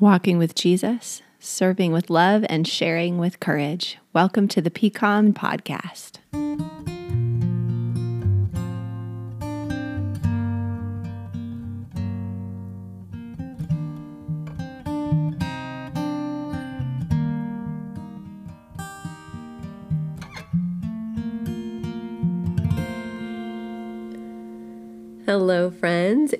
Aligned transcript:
walking 0.00 0.38
with 0.38 0.54
Jesus, 0.54 1.22
serving 1.38 1.92
with 1.92 2.10
love, 2.10 2.44
and 2.48 2.66
sharing 2.66 3.18
with 3.18 3.40
courage. 3.40 3.98
Welcome 4.12 4.48
to 4.48 4.60
the 4.60 4.70
PCOM 4.70 5.32
podcast. 5.32 6.18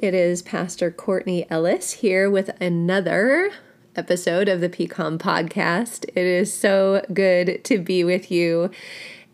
It 0.02 0.12
is 0.12 0.42
Pastor 0.42 0.90
Courtney 0.90 1.46
Ellis 1.50 1.92
here 1.92 2.28
with 2.28 2.50
another 2.60 3.50
episode 3.95 4.46
of 4.46 4.60
the 4.60 4.68
PCOM 4.68 5.16
podcast. 5.16 6.04
It 6.09 6.18
is 6.18 6.52
so 6.52 7.02
good 7.14 7.64
to 7.64 7.78
be 7.78 8.04
with 8.04 8.30
you. 8.30 8.70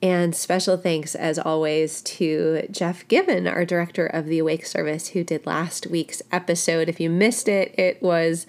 And 0.01 0.37
special 0.37 0.77
thanks, 0.77 1.17
as 1.17 1.39
always, 1.39 2.01
to 2.03 2.69
Jeff 2.71 3.07
Given, 3.09 3.49
our 3.49 3.65
director 3.65 4.07
of 4.07 4.27
the 4.27 4.39
Awake 4.39 4.65
service, 4.65 5.09
who 5.09 5.25
did 5.25 5.47
last 5.47 5.89
week's 5.89 6.23
episode. 6.31 6.89
If 6.89 7.01
you 7.01 7.11
missed 7.11 7.49
it, 7.49 7.75
it 7.77 8.01
was 8.01 8.47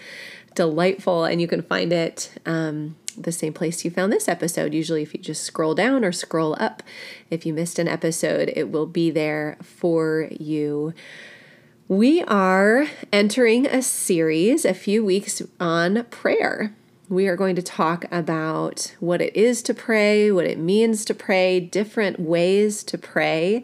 delightful, 0.53 1.25
and 1.25 1.41
you 1.41 1.47
can 1.47 1.63
find 1.63 1.91
it 1.91 2.31
um, 2.45 2.95
the 3.17 3.31
same 3.31 3.53
place 3.53 3.83
you 3.83 3.89
found 3.89 4.13
this 4.13 4.27
episode. 4.27 4.73
Usually, 4.73 5.01
if 5.01 5.15
you 5.15 5.19
just 5.19 5.43
scroll 5.43 5.73
down 5.73 6.05
or 6.05 6.11
scroll 6.11 6.55
up, 6.59 6.83
if 7.31 7.45
you 7.45 7.53
missed 7.53 7.79
an 7.79 7.87
episode, 7.87 8.53
it 8.55 8.71
will 8.71 8.87
be 8.87 9.09
there 9.09 9.57
for 9.63 10.27
you. 10.31 10.93
We 11.89 12.23
are 12.23 12.87
entering 13.11 13.65
a 13.65 13.81
series 13.81 14.63
a 14.63 14.73
few 14.73 15.03
weeks 15.03 15.41
on 15.59 16.05
prayer. 16.05 16.73
We 17.09 17.27
are 17.27 17.35
going 17.35 17.57
to 17.57 17.61
talk 17.61 18.05
about 18.09 18.95
what 19.01 19.21
it 19.21 19.35
is 19.35 19.61
to 19.63 19.73
pray, 19.73 20.31
what 20.31 20.45
it 20.45 20.57
means 20.57 21.03
to 21.03 21.13
pray, 21.13 21.59
different 21.59 22.21
ways 22.21 22.85
to 22.85 22.97
pray. 22.97 23.63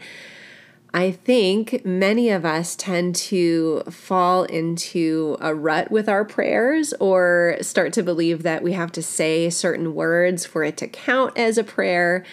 I 0.93 1.11
think 1.11 1.85
many 1.85 2.29
of 2.29 2.43
us 2.43 2.75
tend 2.75 3.15
to 3.15 3.83
fall 3.89 4.43
into 4.43 5.37
a 5.39 5.55
rut 5.55 5.89
with 5.89 6.09
our 6.09 6.25
prayers 6.25 6.93
or 6.99 7.55
start 7.61 7.93
to 7.93 8.03
believe 8.03 8.43
that 8.43 8.61
we 8.61 8.73
have 8.73 8.91
to 8.93 9.01
say 9.01 9.49
certain 9.49 9.95
words 9.95 10.45
for 10.45 10.65
it 10.65 10.75
to 10.77 10.89
count 10.89 11.37
as 11.37 11.57
a 11.57 11.63
prayer. 11.63 12.25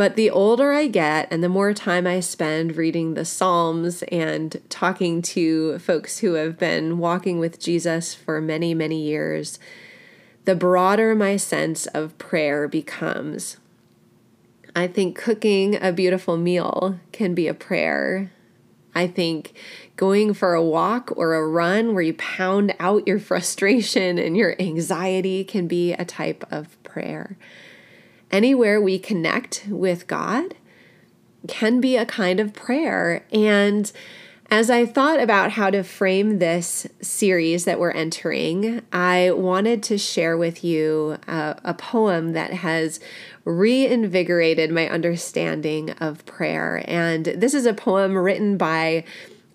But 0.00 0.16
the 0.16 0.30
older 0.30 0.72
I 0.72 0.86
get 0.86 1.28
and 1.30 1.44
the 1.44 1.50
more 1.50 1.74
time 1.74 2.06
I 2.06 2.20
spend 2.20 2.78
reading 2.78 3.12
the 3.12 3.26
Psalms 3.26 4.02
and 4.04 4.58
talking 4.70 5.20
to 5.20 5.78
folks 5.78 6.20
who 6.20 6.32
have 6.40 6.56
been 6.56 6.96
walking 6.96 7.38
with 7.38 7.60
Jesus 7.60 8.14
for 8.14 8.40
many, 8.40 8.72
many 8.72 8.98
years, 8.98 9.58
the 10.46 10.54
broader 10.54 11.14
my 11.14 11.36
sense 11.36 11.84
of 11.88 12.16
prayer 12.16 12.66
becomes. 12.66 13.58
I 14.74 14.86
think 14.86 15.18
cooking 15.18 15.76
a 15.82 15.92
beautiful 15.92 16.38
meal 16.38 16.98
can 17.12 17.34
be 17.34 17.46
a 17.46 17.52
prayer. 17.52 18.32
I 18.94 19.06
think 19.06 19.52
going 19.96 20.32
for 20.32 20.54
a 20.54 20.64
walk 20.64 21.12
or 21.14 21.34
a 21.34 21.46
run 21.46 21.92
where 21.92 22.02
you 22.02 22.14
pound 22.14 22.74
out 22.80 23.06
your 23.06 23.18
frustration 23.18 24.18
and 24.18 24.34
your 24.34 24.56
anxiety 24.58 25.44
can 25.44 25.66
be 25.66 25.92
a 25.92 26.06
type 26.06 26.42
of 26.50 26.82
prayer. 26.84 27.36
Anywhere 28.30 28.80
we 28.80 28.98
connect 28.98 29.66
with 29.68 30.06
God 30.06 30.54
can 31.48 31.80
be 31.80 31.96
a 31.96 32.06
kind 32.06 32.38
of 32.38 32.52
prayer. 32.52 33.24
And 33.32 33.90
as 34.50 34.68
I 34.68 34.84
thought 34.84 35.20
about 35.20 35.52
how 35.52 35.70
to 35.70 35.84
frame 35.84 36.38
this 36.38 36.86
series 37.00 37.64
that 37.66 37.78
we're 37.78 37.92
entering, 37.92 38.82
I 38.92 39.30
wanted 39.30 39.82
to 39.84 39.98
share 39.98 40.36
with 40.36 40.64
you 40.64 41.18
a, 41.28 41.56
a, 41.64 41.74
poem 41.74 42.32
that 42.32 42.52
has 42.52 42.98
reinvigorated 43.44 44.72
my 44.72 44.88
understanding 44.88 45.90
of 45.92 46.26
prayer. 46.26 46.84
And 46.88 47.26
this 47.26 47.54
is 47.54 47.64
a 47.64 47.72
poem 47.72 48.18
written 48.18 48.56
by 48.56 49.04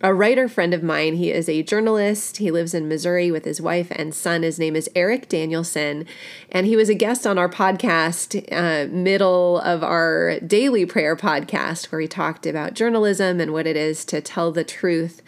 a 0.02 0.14
writer 0.14 0.48
friend 0.48 0.74
of 0.74 0.84
mine. 0.84 1.16
He 1.16 1.32
is 1.32 1.48
a 1.48 1.64
journalist. 1.64 2.38
He 2.38 2.52
lives 2.52 2.74
in 2.74 2.88
Missouri 2.88 3.32
with 3.32 3.46
his 3.46 3.62
wife 3.62 3.88
and 3.92 4.14
son. 4.14 4.44
His 4.44 4.60
name 4.60 4.76
is 4.76 4.90
Eric 4.96 5.30
Danielson. 5.30 6.06
And 6.52 6.68
he 6.68 6.76
was 6.76 6.90
a 6.90 6.94
guest 6.94 7.26
on 7.26 7.38
our 7.38 7.50
podcast, 7.50 8.46
uh, 8.52 8.92
middle 8.92 9.60
of 9.60 9.84
our 9.84 10.40
daily 10.42 10.86
prayer 10.86 11.16
podcast, 11.16 11.92
where 11.92 12.02
he 12.02 12.08
talked 12.08 12.46
about 12.46 12.74
journalism 12.74 13.40
and 13.40 13.54
what 13.54 13.68
it 13.68 13.78
is 13.78 14.04
to 14.06 14.22
tell 14.22 14.52
the 14.52 14.66
truth 14.66 15.22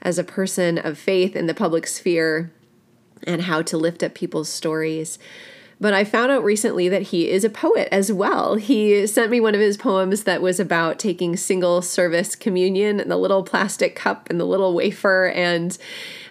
as 0.00 0.18
a 0.18 0.24
person 0.24 0.78
of 0.78 0.96
faith 0.96 1.34
in 1.34 1.46
the 1.46 1.54
public 1.54 1.86
sphere 1.86 2.52
and 3.26 3.42
how 3.42 3.62
to 3.62 3.76
lift 3.76 4.02
up 4.02 4.14
people's 4.14 4.48
stories. 4.48 5.18
But 5.80 5.92
I 5.92 6.04
found 6.04 6.30
out 6.30 6.44
recently 6.44 6.88
that 6.88 7.02
he 7.02 7.30
is 7.30 7.44
a 7.44 7.50
poet 7.50 7.88
as 7.90 8.12
well. 8.12 8.54
He 8.54 9.06
sent 9.06 9.30
me 9.30 9.40
one 9.40 9.54
of 9.54 9.60
his 9.60 9.76
poems 9.76 10.24
that 10.24 10.42
was 10.42 10.60
about 10.60 10.98
taking 10.98 11.36
single 11.36 11.82
service 11.82 12.36
communion 12.36 13.00
and 13.00 13.10
the 13.10 13.16
little 13.16 13.42
plastic 13.42 13.96
cup 13.96 14.28
and 14.30 14.38
the 14.38 14.44
little 14.44 14.74
wafer. 14.74 15.26
And 15.28 15.76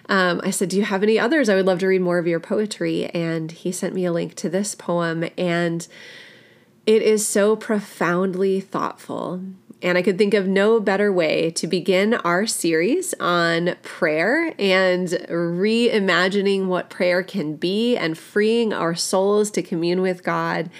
um, 0.08 0.40
I 0.42 0.50
said, 0.50 0.70
Do 0.70 0.76
you 0.76 0.84
have 0.84 1.02
any 1.02 1.18
others? 1.18 1.48
I 1.48 1.54
would 1.54 1.66
love 1.66 1.78
to 1.80 1.86
read 1.86 2.02
more 2.02 2.18
of 2.18 2.26
your 2.26 2.40
poetry. 2.40 3.06
And 3.06 3.52
he 3.52 3.70
sent 3.70 3.94
me 3.94 4.04
a 4.04 4.12
link 4.12 4.34
to 4.36 4.48
this 4.48 4.74
poem. 4.74 5.28
And 5.36 5.86
it 6.86 7.02
is 7.02 7.26
so 7.26 7.56
profoundly 7.56 8.60
thoughtful. 8.60 9.42
And 9.84 9.98
I 9.98 10.02
could 10.02 10.16
think 10.16 10.32
of 10.32 10.48
no 10.48 10.80
better 10.80 11.12
way 11.12 11.50
to 11.50 11.66
begin 11.66 12.14
our 12.14 12.46
series 12.46 13.12
on 13.20 13.76
prayer 13.82 14.54
and 14.58 15.08
reimagining 15.08 16.68
what 16.68 16.88
prayer 16.88 17.22
can 17.22 17.56
be 17.56 17.94
and 17.94 18.16
freeing 18.16 18.72
our 18.72 18.94
souls 18.94 19.50
to 19.50 19.62
commune 19.62 20.00
with 20.00 20.22
God, 20.22 20.70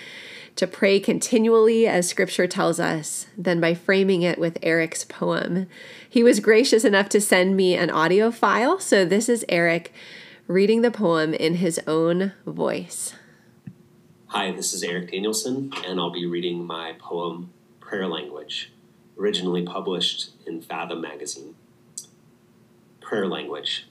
to 0.57 0.67
pray 0.67 1.01
continually, 1.01 1.87
as 1.87 2.09
scripture 2.09 2.47
tells 2.47 2.81
us, 2.81 3.27
than 3.37 3.61
by 3.61 3.75
framing 3.75 4.23
it 4.23 4.39
with 4.39 4.57
Eric's 4.63 5.05
poem. 5.05 5.67
He 6.09 6.23
was 6.23 6.41
gracious 6.41 6.83
enough 6.83 7.11
to 7.11 7.21
send 7.21 7.59
me 7.59 7.75
an 7.75 7.91
audio 7.91 8.31
file. 8.31 8.81
So 8.81 9.05
this 9.05 9.29
is 9.29 9.45
Eric 9.51 9.93
reading 10.47 10.81
the 10.81 10.91
poem 10.91 11.35
in 11.35 11.57
his 11.57 11.79
own 11.87 12.33
voice. 12.47 13.13
Hi, 14.29 14.51
this 14.51 14.73
is 14.73 14.83
Eric 14.83 15.11
Danielson, 15.11 15.75
and 15.87 16.01
I'll 16.01 16.11
be 16.11 16.25
reading 16.25 16.65
my 16.65 16.95
poem, 16.99 17.53
Prayer 17.81 18.09
Language 18.09 18.71
originally 19.19 19.63
published 19.63 20.31
in 20.47 20.61
Fathom 20.61 21.01
magazine. 21.01 21.55
Prayer 23.01 23.27
language. 23.27 23.87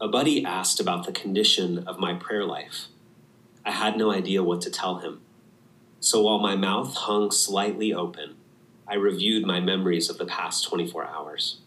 A 0.00 0.08
buddy 0.08 0.44
asked 0.44 0.78
about 0.78 1.06
the 1.06 1.12
condition 1.12 1.78
of 1.86 1.98
my 1.98 2.14
prayer 2.14 2.44
life. 2.44 2.86
I 3.64 3.72
had 3.72 3.96
no 3.96 4.12
idea 4.12 4.42
what 4.42 4.60
to 4.62 4.70
tell 4.70 4.98
him. 4.98 5.20
So 6.00 6.22
while 6.22 6.38
my 6.38 6.54
mouth 6.54 6.94
hung 6.94 7.30
slightly 7.30 7.92
open, 7.92 8.36
I 8.86 8.94
reviewed 8.94 9.44
my 9.44 9.60
memories 9.60 10.08
of 10.08 10.18
the 10.18 10.26
past 10.26 10.64
24 10.64 11.06
hours. 11.06 11.58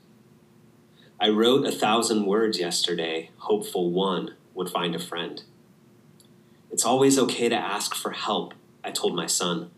I 1.20 1.30
wrote 1.30 1.68
a 1.68 1.72
thousand 1.72 2.26
words 2.26 2.60
yesterday, 2.60 3.30
hopeful 3.38 3.92
one 3.92 4.36
would 4.56 4.70
find 4.70 4.96
a 4.96 5.00
friend. 5.00 5.44
It's 6.72 6.86
always 6.86 7.20
okay 7.20 7.50
to 7.50 7.56
ask 7.56 7.94
for 7.94 8.12
help, 8.12 8.54
I 8.84 8.92
told 8.92 9.16
my 9.16 9.28
son, 9.28 9.70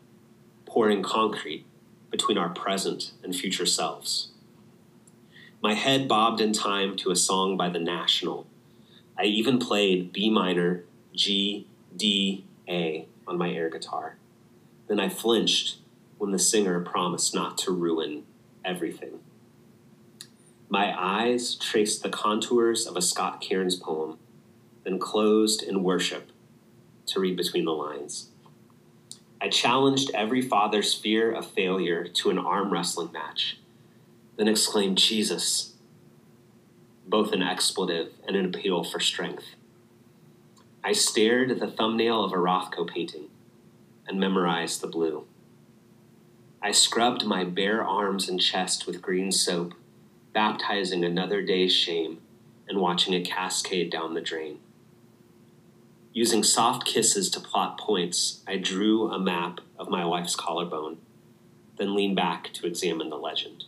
pouring 0.65 1.03
concrete 1.03 1.65
between 2.13 2.37
our 2.37 2.49
present 2.49 3.11
and 3.23 3.35
future 3.35 3.65
selves. 3.65 4.27
My 5.63 5.73
head 5.73 6.07
bobbed 6.07 6.41
in 6.41 6.53
time 6.53 6.95
to 6.97 7.09
a 7.09 7.15
song 7.15 7.57
by 7.57 7.69
The 7.69 7.79
National. 7.79 8.45
I 9.17 9.23
even 9.23 9.57
played 9.57 10.13
B 10.13 10.29
minor, 10.29 10.83
G, 11.15 11.65
D, 11.97 12.45
A 12.69 13.07
on 13.25 13.39
my 13.39 13.49
air 13.51 13.67
guitar. 13.67 14.17
Then 14.87 14.99
I 14.99 15.09
flinched 15.09 15.77
when 16.19 16.29
the 16.29 16.37
singer 16.37 16.81
promised 16.81 17.33
not 17.33 17.57
to 17.59 17.71
ruin 17.71 18.25
everything. 18.63 19.21
My 20.69 20.93
eyes 20.95 21.55
traced 21.55 22.03
the 22.03 22.09
contours 22.09 22.85
of 22.85 22.95
a 22.95 23.01
Scott 23.01 23.41
Cairns 23.41 23.75
poem, 23.75 24.19
then 24.83 24.99
closed 24.99 25.63
in 25.63 25.81
worship 25.81 26.29
to 27.07 27.19
read 27.19 27.37
between 27.37 27.65
the 27.65 27.71
lines. 27.71 28.29
I 29.43 29.49
challenged 29.49 30.09
every 30.13 30.41
father's 30.41 30.93
fear 30.93 31.29
of 31.29 31.45
failure 31.45 32.05
to 32.05 32.29
an 32.29 32.39
arm 32.39 32.71
wrestling 32.71 33.11
match, 33.11 33.57
then 34.37 34.47
exclaimed, 34.47 34.97
Jesus, 34.97 35.73
both 37.05 37.33
an 37.33 37.43
expletive 37.43 38.13
and 38.25 38.37
an 38.37 38.45
appeal 38.45 38.85
for 38.85 39.01
strength. 39.01 39.43
I 40.81 40.93
stared 40.93 41.51
at 41.51 41.59
the 41.59 41.67
thumbnail 41.67 42.23
of 42.23 42.31
a 42.31 42.37
Rothko 42.37 42.87
painting 42.87 43.25
and 44.07 44.17
memorized 44.17 44.79
the 44.79 44.87
blue. 44.87 45.25
I 46.61 46.71
scrubbed 46.71 47.25
my 47.25 47.43
bare 47.43 47.83
arms 47.83 48.29
and 48.29 48.39
chest 48.39 48.87
with 48.87 49.01
green 49.01 49.29
soap, 49.33 49.73
baptizing 50.31 51.03
another 51.03 51.41
day's 51.41 51.73
shame 51.73 52.21
and 52.69 52.79
watching 52.79 53.13
it 53.13 53.25
cascade 53.25 53.91
down 53.91 54.13
the 54.13 54.21
drain. 54.21 54.59
Using 56.13 56.43
soft 56.43 56.85
kisses 56.85 57.29
to 57.31 57.39
plot 57.39 57.79
points, 57.79 58.41
I 58.47 58.57
drew 58.57 59.11
a 59.11 59.19
map 59.19 59.61
of 59.79 59.89
my 59.89 60.05
wife's 60.05 60.35
collarbone, 60.35 60.97
then 61.77 61.95
leaned 61.95 62.15
back 62.15 62.53
to 62.53 62.67
examine 62.67 63.09
the 63.09 63.17
legend. 63.17 63.63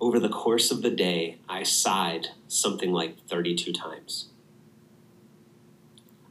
Over 0.00 0.18
the 0.18 0.28
course 0.28 0.70
of 0.70 0.82
the 0.82 0.90
day, 0.90 1.38
I 1.48 1.62
sighed 1.62 2.28
something 2.48 2.92
like 2.92 3.26
32 3.28 3.72
times. 3.72 4.28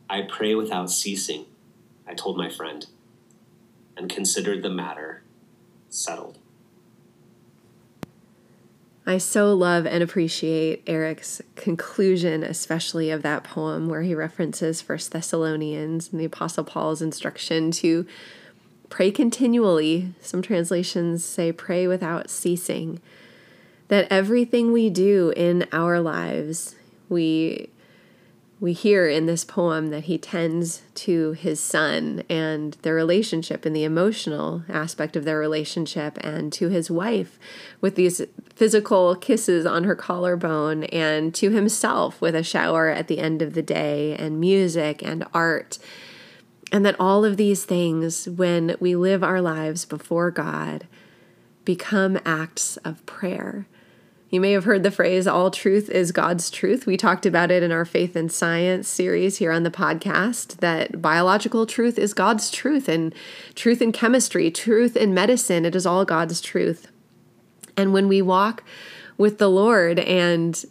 I 0.10 0.24
pray 0.24 0.56
without 0.56 0.89
ceasing, 0.89 1.45
I 2.07 2.15
told 2.15 2.38
my 2.38 2.50
friend, 2.50 2.86
and 3.95 4.10
considered 4.10 4.63
the 4.63 4.69
matter 4.69 5.22
settled. 5.89 6.38
I 9.09 9.17
so 9.17 9.56
love 9.56 9.88
and 9.88 10.03
appreciate 10.03 10.83
Eric's 10.85 11.41
conclusion, 11.56 12.44
especially 12.44 13.09
of 13.09 13.23
that 13.23 13.44
poem 13.44 13.89
where 13.89 14.03
he 14.03 14.13
references 14.13 14.83
First 14.83 15.13
Thessalonians 15.13 16.11
and 16.11 16.21
the 16.21 16.25
Apostle 16.25 16.63
Paul's 16.63 17.01
instruction 17.01 17.71
to 17.71 18.06
pray 18.89 19.09
continually. 19.09 20.13
Some 20.21 20.44
translations 20.44 21.25
say 21.25 21.51
pray 21.51 21.88
without 21.88 22.29
ceasing. 22.29 23.01
That 23.88 24.07
everything 24.11 24.71
we 24.71 24.91
do 24.91 25.33
in 25.35 25.67
our 25.71 26.00
lives, 26.00 26.75
we 27.09 27.71
we 28.61 28.73
hear 28.73 29.07
in 29.07 29.25
this 29.25 29.45
poem 29.45 29.88
that 29.88 30.06
he 30.06 30.17
tends 30.17 30.81
to 30.94 31.31
his 31.31 31.59
son 31.61 32.23
and 32.29 32.73
their 32.81 32.94
relationship 32.94 33.65
and 33.65 33.73
the 33.73 33.85
emotional 33.85 34.63
aspect 34.67 35.15
of 35.15 35.23
their 35.23 35.39
relationship 35.39 36.17
and 36.21 36.51
to 36.51 36.67
his 36.67 36.91
wife 36.91 37.39
with 37.79 37.95
these 37.95 38.21
physical 38.53 39.15
kisses 39.15 39.65
on 39.65 39.85
her 39.85 39.95
collarbone 39.95 40.83
and 40.85 41.33
to 41.33 41.51
himself 41.51 42.19
with 42.19 42.35
a 42.35 42.44
shower 42.44 42.89
at 42.89 43.07
the 43.07 43.19
end 43.19 43.41
of 43.41 43.53
the 43.53 43.61
day 43.61 44.13
and 44.17 44.41
music 44.41 45.01
and 45.01 45.25
art. 45.33 45.79
And 46.71 46.85
that 46.85 47.00
all 47.00 47.23
of 47.23 47.38
these 47.38 47.63
things 47.63 48.27
when 48.27 48.75
we 48.79 48.95
live 48.95 49.23
our 49.23 49.41
lives 49.41 49.85
before 49.85 50.31
God 50.31 50.85
become 51.63 52.19
acts 52.25 52.75
of 52.77 53.05
prayer 53.05 53.67
you 54.29 54.39
may 54.39 54.51
have 54.51 54.65
heard 54.65 54.83
the 54.83 54.91
phrase, 54.91 55.25
all 55.25 55.49
truth 55.49 55.89
is 55.89 56.11
God's 56.11 56.51
truth. 56.51 56.85
We 56.85 56.97
talked 56.97 57.25
about 57.25 57.49
it 57.49 57.63
in 57.63 57.71
our 57.71 57.85
Faith 57.85 58.15
and 58.15 58.31
Science 58.31 58.87
series 58.87 59.37
here 59.37 59.51
on 59.51 59.63
the 59.63 59.71
podcast 59.71 60.57
that 60.57 61.01
biological 61.01 61.65
truth 61.65 61.97
is 61.97 62.13
God's 62.13 62.51
truth, 62.51 62.87
and 62.87 63.13
truth 63.55 63.81
in 63.81 63.91
chemistry, 63.91 64.51
truth 64.51 64.95
in 64.95 65.13
medicine, 65.13 65.65
it 65.65 65.75
is 65.75 65.85
all 65.85 66.05
God's 66.05 66.41
truth. 66.41 66.91
And 67.75 67.91
when 67.91 68.07
we 68.07 68.21
walk 68.21 68.63
with 69.17 69.39
the 69.39 69.49
Lord 69.49 69.97
and 69.99 70.63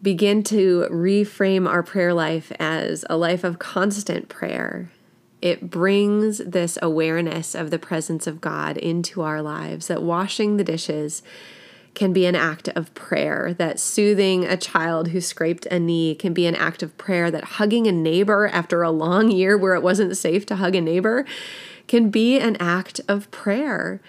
begin 0.00 0.42
to 0.44 0.86
reframe 0.90 1.68
our 1.68 1.82
prayer 1.82 2.14
life 2.14 2.52
as 2.58 3.04
a 3.10 3.16
life 3.16 3.44
of 3.44 3.58
constant 3.58 4.28
prayer, 4.28 4.90
it 5.42 5.70
brings 5.70 6.38
this 6.38 6.78
awareness 6.80 7.54
of 7.54 7.70
the 7.70 7.78
presence 7.78 8.26
of 8.26 8.40
God 8.40 8.78
into 8.78 9.20
our 9.20 9.42
lives, 9.42 9.88
that 9.88 10.02
washing 10.02 10.56
the 10.56 10.64
dishes 10.64 11.22
can 11.94 12.12
be 12.12 12.26
an 12.26 12.34
act 12.34 12.68
of 12.70 12.92
prayer, 12.94 13.54
that 13.58 13.78
soothing 13.78 14.44
a 14.44 14.56
child 14.56 15.08
who 15.08 15.20
scraped 15.20 15.66
a 15.66 15.78
knee 15.78 16.14
can 16.14 16.34
be 16.34 16.46
an 16.46 16.54
act 16.54 16.82
of 16.82 16.96
prayer, 16.98 17.30
that 17.30 17.44
hugging 17.44 17.86
a 17.86 17.92
neighbor 17.92 18.48
after 18.48 18.82
a 18.82 18.90
long 18.90 19.30
year 19.30 19.56
where 19.56 19.74
it 19.74 19.82
wasn't 19.82 20.16
safe 20.16 20.44
to 20.46 20.56
hug 20.56 20.74
a 20.74 20.80
neighbor 20.80 21.24
can 21.86 22.10
be 22.10 22.38
an 22.38 22.56
act 22.56 23.00
of 23.08 23.30
prayer. 23.30 24.00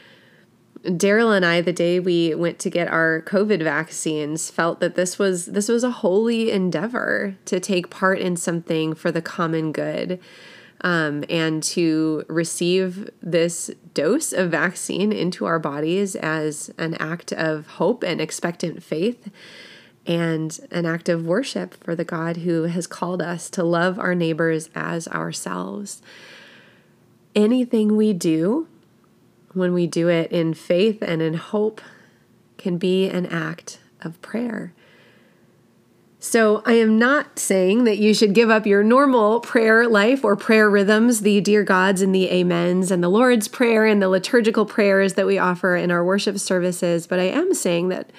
Daryl 0.83 1.35
and 1.35 1.45
I, 1.45 1.61
the 1.61 1.73
day 1.73 1.99
we 1.99 2.35
went 2.35 2.59
to 2.59 2.69
get 2.69 2.87
our 2.87 3.23
COVID 3.25 3.63
vaccines, 3.63 4.51
felt 4.51 4.79
that 4.79 4.95
this 4.95 5.17
was 5.17 5.47
this 5.47 5.67
was 5.67 5.83
a 5.83 5.89
holy 5.89 6.51
endeavor 6.51 7.35
to 7.45 7.59
take 7.59 7.89
part 7.89 8.19
in 8.19 8.35
something 8.38 8.93
for 8.93 9.11
the 9.11 9.21
common 9.21 9.71
good 9.71 10.19
um, 10.81 11.24
and 11.30 11.63
to 11.63 12.25
receive 12.27 13.10
this 13.22 13.72
dose 13.94 14.33
of 14.33 14.51
vaccine 14.51 15.12
into 15.12 15.45
our 15.45 15.60
bodies 15.60 16.16
as 16.16 16.72
an 16.77 16.95
act 16.95 17.31
of 17.31 17.68
hope 17.68 18.04
and 18.04 18.19
expectant 18.19 18.83
faith 18.83 19.30
and 20.06 20.60
an 20.72 20.86
act 20.86 21.10
of 21.10 21.25
worship 21.25 21.83
for 21.83 21.95
the 21.95 22.04
God 22.04 22.38
who 22.38 22.63
has 22.63 22.86
called 22.86 23.22
us 23.22 23.50
to 23.51 23.63
love 23.63 23.98
our 23.98 24.13
neighbors 24.13 24.69
as 24.75 25.07
ourselves. 25.07 26.01
Anything 27.33 27.95
we 27.95 28.13
do, 28.13 28.68
when 29.54 29.74
we 29.74 29.88
do 29.88 30.07
it 30.07 30.31
in 30.31 30.54
faith 30.54 31.01
and 31.01 31.22
in 31.22 31.33
hope, 31.33 31.81
can 32.57 32.77
be 32.77 33.10
an 33.10 33.25
act 33.25 33.80
of 34.01 34.22
prayer. 34.22 34.74
So, 36.27 36.63
I 36.66 36.74
am 36.74 36.98
not 36.98 37.38
saying 37.38 37.83
that 37.83 38.00
you 38.00 38.12
should 38.16 38.33
give 38.33 38.50
up 38.50 38.66
your 38.66 38.83
normal 38.83 39.42
prayer 39.42 39.88
life 39.88 40.25
or 40.25 40.36
prayer 40.36 40.68
rhythms, 40.68 41.22
the 41.22 41.39
dear 41.39 41.63
gods 41.63 42.01
and 42.01 42.16
the 42.16 42.31
amens 42.31 42.89
and 42.89 43.04
the 43.04 43.10
Lord's 43.10 43.48
Prayer 43.48 43.86
and 43.86 44.01
the 44.01 44.10
liturgical 44.10 44.66
prayers 44.66 45.13
that 45.13 45.27
we 45.27 45.38
offer 45.38 45.75
in 45.75 45.92
our 45.92 46.04
worship 46.04 46.39
services, 46.39 47.06
but 47.06 47.19
I 47.19 47.25
am 47.25 47.54
saying 47.54 47.89
that 47.89 48.10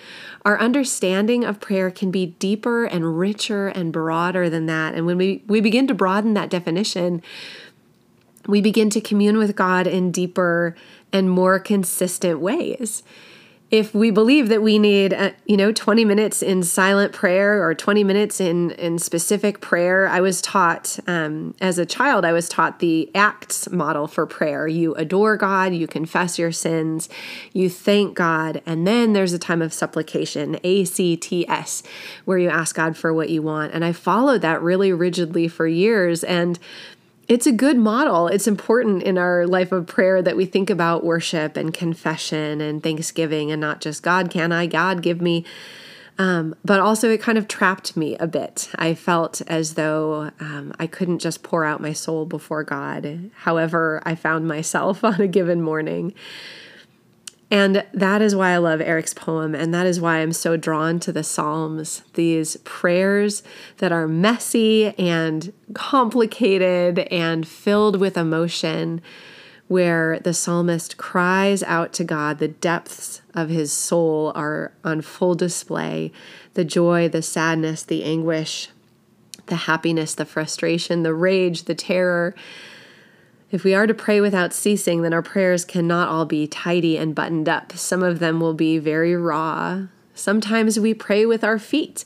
our 0.44 0.56
understanding 0.61 1.43
of 1.43 1.58
prayer 1.58 1.91
can 1.91 2.12
be 2.12 2.26
deeper 2.26 2.85
and 2.85 3.19
richer 3.19 3.67
and 3.67 3.93
broader 3.93 4.49
than 4.49 4.67
that. 4.67 4.94
And 4.94 5.05
when 5.05 5.19
we, 5.19 5.43
we 5.49 5.61
begin 5.61 5.88
to 5.88 5.94
broaden 5.94 6.35
that 6.35 6.49
definition, 6.49 7.23
we 8.47 8.61
begin 8.61 8.88
to 8.91 9.00
commune 9.00 9.37
with 9.37 9.56
God 9.56 9.88
in 9.88 10.12
deeper 10.12 10.76
and 11.12 11.29
more 11.29 11.58
consistent 11.58 12.38
ways 12.38 13.03
if 13.70 13.92
we 13.92 14.12
believe 14.12 14.48
that 14.48 14.62
we 14.62 14.78
need 14.78 15.12
uh, 15.12 15.32
you 15.44 15.56
know 15.56 15.72
20 15.72 16.04
minutes 16.04 16.42
in 16.42 16.62
silent 16.62 17.12
prayer 17.12 17.66
or 17.66 17.74
20 17.74 18.04
minutes 18.04 18.40
in 18.40 18.70
in 18.72 18.98
specific 18.98 19.60
prayer 19.60 20.06
i 20.06 20.20
was 20.20 20.40
taught 20.40 20.98
um, 21.08 21.54
as 21.60 21.78
a 21.78 21.84
child 21.84 22.24
i 22.24 22.32
was 22.32 22.48
taught 22.48 22.78
the 22.78 23.10
acts 23.14 23.68
model 23.70 24.06
for 24.06 24.26
prayer. 24.26 24.68
You 24.68 24.94
adore 24.94 25.36
god 25.36 25.74
you 25.74 25.86
confess 25.86 26.38
your 26.38 26.52
sins 26.52 27.08
you 27.52 27.68
thank 27.68 28.14
god 28.14 28.62
and 28.66 28.86
then 28.86 29.12
there's 29.12 29.32
a 29.32 29.38
time 29.38 29.62
of 29.62 29.72
supplication 29.72 30.56
acts 30.64 31.82
where 32.24 32.38
you 32.38 32.48
ask 32.48 32.76
god 32.76 32.96
for 32.96 33.12
what 33.12 33.30
you 33.30 33.42
want. 33.42 33.72
And 33.72 33.84
i 33.84 33.92
followed 33.92 34.42
that 34.42 34.62
really 34.62 34.92
rigidly 34.92 35.48
for 35.48 35.66
years. 35.66 36.22
And 36.22 36.58
it's 37.28 37.46
a 37.46 37.52
good 37.52 37.76
model. 37.76 38.28
It's 38.28 38.46
important 38.46 39.02
in 39.02 39.19
our 39.19 39.46
life 39.46 39.73
of 39.73 39.87
prayer 39.87 40.23
that 40.23 40.37
we 40.37 40.46
think 40.46 40.70
about 40.70 41.05
worship 41.05 41.56
and 41.56 41.75
confession 41.75 42.61
and 42.61 42.82
thanksgiving 42.82 43.50
and 43.50 43.61
not 43.61 43.81
just 43.81 44.02
God, 44.02 44.31
can 44.31 44.52
I? 44.52 44.67
God, 44.67 45.02
give 45.02 45.20
me. 45.20 45.44
Um, 46.19 46.55
but 46.64 46.81
also, 46.81 47.11
it 47.11 47.20
kind 47.20 47.37
of 47.37 47.46
trapped 47.46 47.96
me 47.96 48.17
a 48.17 48.26
bit. 48.26 48.70
I 48.76 48.94
felt 48.94 49.43
as 49.49 49.75
though 49.75 50.31
um, 50.40 50.73
I 50.78 50.87
couldn't 50.87 51.19
just 51.19 51.43
pour 51.43 51.64
out 51.64 51.81
my 51.81 51.93
soul 51.93 52.25
before 52.25 52.64
God, 52.64 53.31
however, 53.34 54.02
I 54.05 54.14
found 54.14 54.49
myself 54.49 55.05
on 55.05 55.20
a 55.20 55.29
given 55.29 55.61
morning. 55.61 56.14
And 57.50 57.84
that 57.93 58.22
is 58.22 58.34
why 58.34 58.50
I 58.50 58.56
love 58.56 58.81
Eric's 58.81 59.14
poem, 59.14 59.54
and 59.54 59.72
that 59.72 59.87
is 59.87 60.00
why 60.00 60.19
I'm 60.19 60.32
so 60.32 60.56
drawn 60.56 60.98
to 61.00 61.12
the 61.12 61.22
Psalms, 61.22 62.02
these 62.14 62.56
prayers 62.64 63.44
that 63.78 63.93
are 63.93 64.08
messy 64.08 64.87
and 64.98 65.52
complicated 65.72 67.00
and 67.10 67.46
filled 67.46 68.00
with 68.00 68.17
emotion, 68.17 69.00
where 69.69 70.19
the 70.20 70.34
psalmist 70.34 70.96
cries 70.96 71.62
out 71.62 71.93
to 71.93 72.05
God. 72.05 72.38
The 72.38 72.48
depths 72.48 73.20
of 73.32 73.48
his 73.48 73.72
soul 73.72 74.32
are 74.34 74.72
on 74.84 75.00
full 75.00 75.34
display 75.34 76.12
the 76.55 76.65
joy, 76.65 77.08
the 77.08 77.22
sadness, 77.22 77.82
the 77.82 78.03
anguish, 78.03 78.70
the 79.46 79.56
happiness, 79.56 80.15
the 80.15 80.24
frustration, 80.24 81.03
the 81.03 81.15
rage, 81.15 81.65
the 81.65 81.74
terror 81.74 82.34
if 83.50 83.62
we 83.62 83.74
are 83.74 83.86
to 83.86 83.94
pray 83.94 84.20
without 84.20 84.53
ceasing, 84.53 85.03
then 85.03 85.12
our 85.12 85.22
prayers 85.22 85.65
cannot 85.65 86.08
all 86.08 86.24
be 86.24 86.46
tidy 86.46 86.98
and 86.98 87.15
buttoned 87.15 87.48
up. 87.48 87.72
Some 87.72 88.03
of 88.03 88.19
them 88.19 88.41
will 88.41 88.55
be 88.55 88.79
very 88.79 89.15
raw. 89.15 89.86
Sometimes 90.15 90.81
we 90.81 90.94
pray 90.94 91.26
with 91.26 91.44
our 91.44 91.58
feet. 91.58 92.05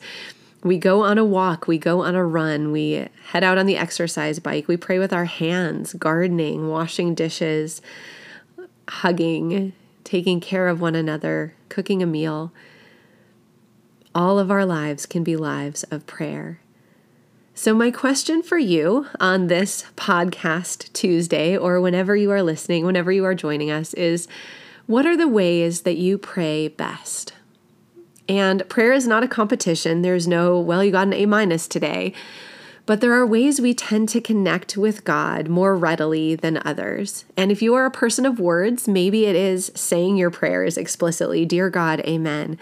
We 0.62 0.76
go 0.76 1.02
on 1.02 1.16
a 1.16 1.25
walk, 1.25 1.66
we 1.66 1.78
go 1.78 2.02
on 2.02 2.14
a 2.14 2.25
run, 2.25 2.70
we 2.70 3.09
head 3.28 3.42
out 3.42 3.56
on 3.56 3.64
the 3.64 3.78
exercise 3.78 4.38
bike, 4.38 4.68
we 4.68 4.76
pray 4.76 4.99
with 4.99 5.12
our 5.12 5.25
hands, 5.25 5.94
gardening, 5.94 6.68
washing 6.68 7.14
dishes, 7.14 7.80
hugging, 8.87 9.73
taking 10.04 10.38
care 10.40 10.68
of 10.68 10.80
one 10.80 10.94
another, 10.94 11.54
cooking 11.70 12.02
a 12.02 12.06
meal. 12.06 12.52
All 14.14 14.38
of 14.38 14.50
our 14.50 14.66
lives 14.66 15.06
can 15.06 15.25
be 15.25 15.37
lives 15.37 15.85
of 15.85 16.06
prayer. 16.06 16.61
So, 17.54 17.75
my 17.75 17.90
question 17.90 18.42
for 18.42 18.59
you 18.59 19.07
on 19.19 19.49
this 19.49 19.85
podcast 19.97 20.92
Tuesday, 20.92 21.57
or 21.57 21.80
whenever 21.80 22.16
you 22.16 22.30
are 22.30 22.42
listening, 22.42 22.87
whenever 22.87 23.12
you 23.12 23.25
are 23.25 23.35
joining 23.35 23.71
us, 23.71 23.92
is 23.95 24.28
what 24.87 25.04
are 25.04 25.16
the 25.16 25.28
ways 25.28 25.83
that 25.83 25.97
you 25.97 26.16
pray 26.16 26.69
best? 26.69 27.35
And 28.28 28.66
prayer 28.69 28.92
is 28.92 29.07
not 29.07 29.25
a 29.25 29.28
competition. 29.28 30.02
There's 30.02 30.28
no, 30.28 30.59
well, 30.59 30.85
you 30.85 30.92
got 30.92 31.09
an 31.09 31.12
A 31.12 31.26
minus 31.26 31.66
today. 31.66 32.14
But 32.87 33.00
there 33.00 33.12
are 33.12 33.26
ways 33.26 33.61
we 33.61 33.75
tend 33.75 34.09
to 34.11 34.21
connect 34.21 34.76
with 34.76 35.04
God 35.04 35.49
more 35.49 35.76
readily 35.76 36.35
than 36.35 36.62
others. 36.64 37.25
And 37.37 37.52
if 37.52 37.61
you 37.62 37.75
are 37.75 37.87
a 37.87 37.90
person 37.90 38.25
of 38.26 38.40
words, 38.40 38.88
maybe 38.88 39.26
it 39.26 39.37
is 39.37 39.71
saying 39.75 40.16
your 40.16 40.30
prayers 40.30 40.76
explicitly 40.76 41.45
Dear 41.45 41.71
God, 41.71 42.00
Amen. 42.00 42.59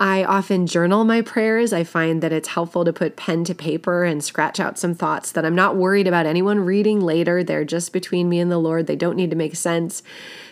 I 0.00 0.22
often 0.22 0.68
journal 0.68 1.04
my 1.04 1.22
prayers. 1.22 1.72
I 1.72 1.82
find 1.82 2.22
that 2.22 2.32
it's 2.32 2.48
helpful 2.48 2.84
to 2.84 2.92
put 2.92 3.16
pen 3.16 3.42
to 3.44 3.54
paper 3.54 4.04
and 4.04 4.22
scratch 4.22 4.60
out 4.60 4.78
some 4.78 4.94
thoughts 4.94 5.32
that 5.32 5.44
I'm 5.44 5.56
not 5.56 5.74
worried 5.74 6.06
about 6.06 6.24
anyone 6.24 6.60
reading 6.60 7.00
later. 7.00 7.42
They're 7.42 7.64
just 7.64 7.92
between 7.92 8.28
me 8.28 8.38
and 8.38 8.48
the 8.50 8.58
Lord. 8.58 8.86
They 8.86 8.94
don't 8.94 9.16
need 9.16 9.30
to 9.30 9.36
make 9.36 9.56
sense. 9.56 10.04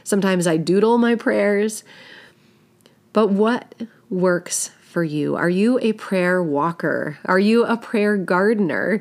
Sometimes 0.03 0.49
I 0.49 0.57
doodle 0.57 0.99
my 0.99 1.15
prayers. 1.15 1.85
But 3.13 3.31
what 3.31 3.75
works 4.11 4.73
for 4.81 5.05
you? 5.05 5.37
Are 5.37 5.49
you 5.49 5.79
a 5.79 5.93
prayer 5.93 6.43
walker? 6.43 7.19
Are 7.25 7.39
you 7.39 7.65
a 7.65 7.77
prayer 7.77 8.17
gardener? 8.17 9.01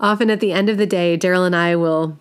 Often 0.00 0.30
at 0.30 0.40
the 0.40 0.52
end 0.52 0.70
of 0.70 0.78
the 0.78 0.86
day, 0.86 1.18
Daryl 1.18 1.44
and 1.44 1.54
I 1.54 1.76
will 1.76 2.18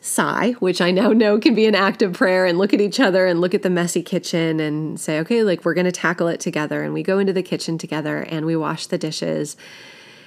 sigh, 0.00 0.52
which 0.60 0.80
I 0.80 0.90
now 0.90 1.10
know 1.10 1.38
can 1.38 1.54
be 1.54 1.66
an 1.66 1.74
act 1.74 2.02
of 2.02 2.14
prayer, 2.14 2.46
and 2.46 2.58
look 2.58 2.72
at 2.72 2.80
each 2.80 2.98
other 2.98 3.26
and 3.26 3.40
look 3.40 3.54
at 3.54 3.62
the 3.62 3.70
messy 3.70 4.02
kitchen 4.02 4.58
and 4.58 4.98
say, 4.98 5.18
okay, 5.20 5.42
like 5.42 5.64
we're 5.64 5.74
going 5.74 5.84
to 5.84 5.92
tackle 5.92 6.28
it 6.28 6.40
together. 6.40 6.82
And 6.82 6.94
we 6.94 7.02
go 7.02 7.18
into 7.18 7.32
the 7.32 7.42
kitchen 7.42 7.76
together 7.78 8.18
and 8.18 8.46
we 8.46 8.56
wash 8.56 8.86
the 8.86 8.98
dishes. 8.98 9.56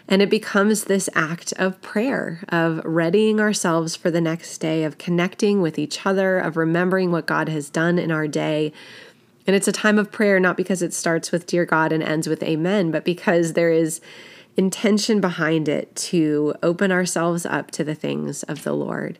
And 0.08 0.22
it 0.22 0.30
becomes 0.30 0.84
this 0.84 1.10
act 1.16 1.54
of 1.54 1.82
prayer, 1.82 2.44
of 2.50 2.82
readying 2.84 3.40
ourselves 3.40 3.96
for 3.96 4.12
the 4.12 4.22
next 4.22 4.58
day, 4.58 4.84
of 4.84 4.98
connecting 4.98 5.62
with 5.62 5.80
each 5.80 6.06
other, 6.06 6.40
of 6.40 6.58
remembering 6.58 7.12
what 7.12 7.26
God 7.26 7.48
has 7.50 7.70
done 7.70 7.98
in 7.98 8.12
our 8.12 8.28
day. 8.28 8.74
And 9.48 9.56
it's 9.56 9.68
a 9.68 9.74
time 9.74 9.98
of 9.98 10.12
prayer, 10.12 10.40
not 10.40 10.58
because 10.58 10.82
it 10.82 10.94
starts 10.94 11.32
with 11.32 11.48
Dear 11.48 11.66
God 11.66 11.92
and 11.92 12.04
ends 12.04 12.28
with 12.28 12.44
Amen, 12.44 12.92
but 12.92 13.06
because 13.06 13.54
there 13.54 13.72
is 13.72 14.02
intention 14.56 15.20
behind 15.20 15.68
it 15.68 15.96
to 15.96 16.54
open 16.62 16.92
ourselves 16.92 17.46
up 17.46 17.72
to 17.72 17.84
the 17.84 17.96
things 17.96 18.44
of 18.44 18.64
the 18.64 18.74
Lord. 18.74 19.18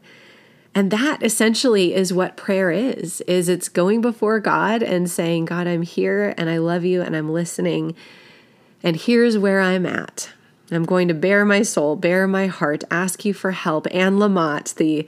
And 0.76 0.90
that 0.90 1.22
essentially 1.22 1.94
is 1.94 2.14
what 2.14 2.36
prayer 2.36 2.72
is 2.72 3.22
is 3.22 3.48
it's 3.48 3.70
going 3.70 4.02
before 4.02 4.40
God 4.40 4.82
and 4.82 5.10
saying, 5.10 5.46
"God, 5.46 5.68
I'm 5.68 5.84
here 5.84 6.34
and 6.38 6.50
I 6.50 6.58
love 6.58 6.84
you 6.84 7.02
and 7.02 7.16
I'm 7.16 7.32
listening. 7.32 7.96
And 8.82 8.96
here's 8.96 9.38
where 9.38 9.62
I'm 9.62 9.86
at. 9.86 10.32
I'm 10.72 10.86
going 10.86 11.08
to 11.10 11.14
bare 11.14 11.46
my 11.46 11.62
soul, 11.62 11.96
bare 11.96 12.28
my 12.28 12.48
heart, 12.48 12.84
ask 12.90 13.24
you 13.24 13.34
for 13.34 13.52
help." 13.52 13.88
Anne 13.92 14.18
Lamott, 14.18 14.74
the 14.76 15.08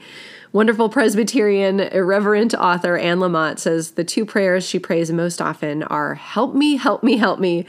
wonderful 0.53 0.87
Presbyterian 0.87 1.79
irreverent 1.79 2.53
author 2.53 2.95
Anne 2.97 3.19
Lamott 3.19 3.59
says 3.59 3.91
the 3.91 4.03
two 4.03 4.23
prayers 4.23 4.65
she 4.65 4.79
prays 4.79 5.11
most 5.11 5.41
often 5.41 5.83
are 5.83 6.13
help 6.13 6.53
me, 6.53 6.77
help 6.77 7.03
me, 7.03 7.17
help 7.17 7.39
me, 7.39 7.65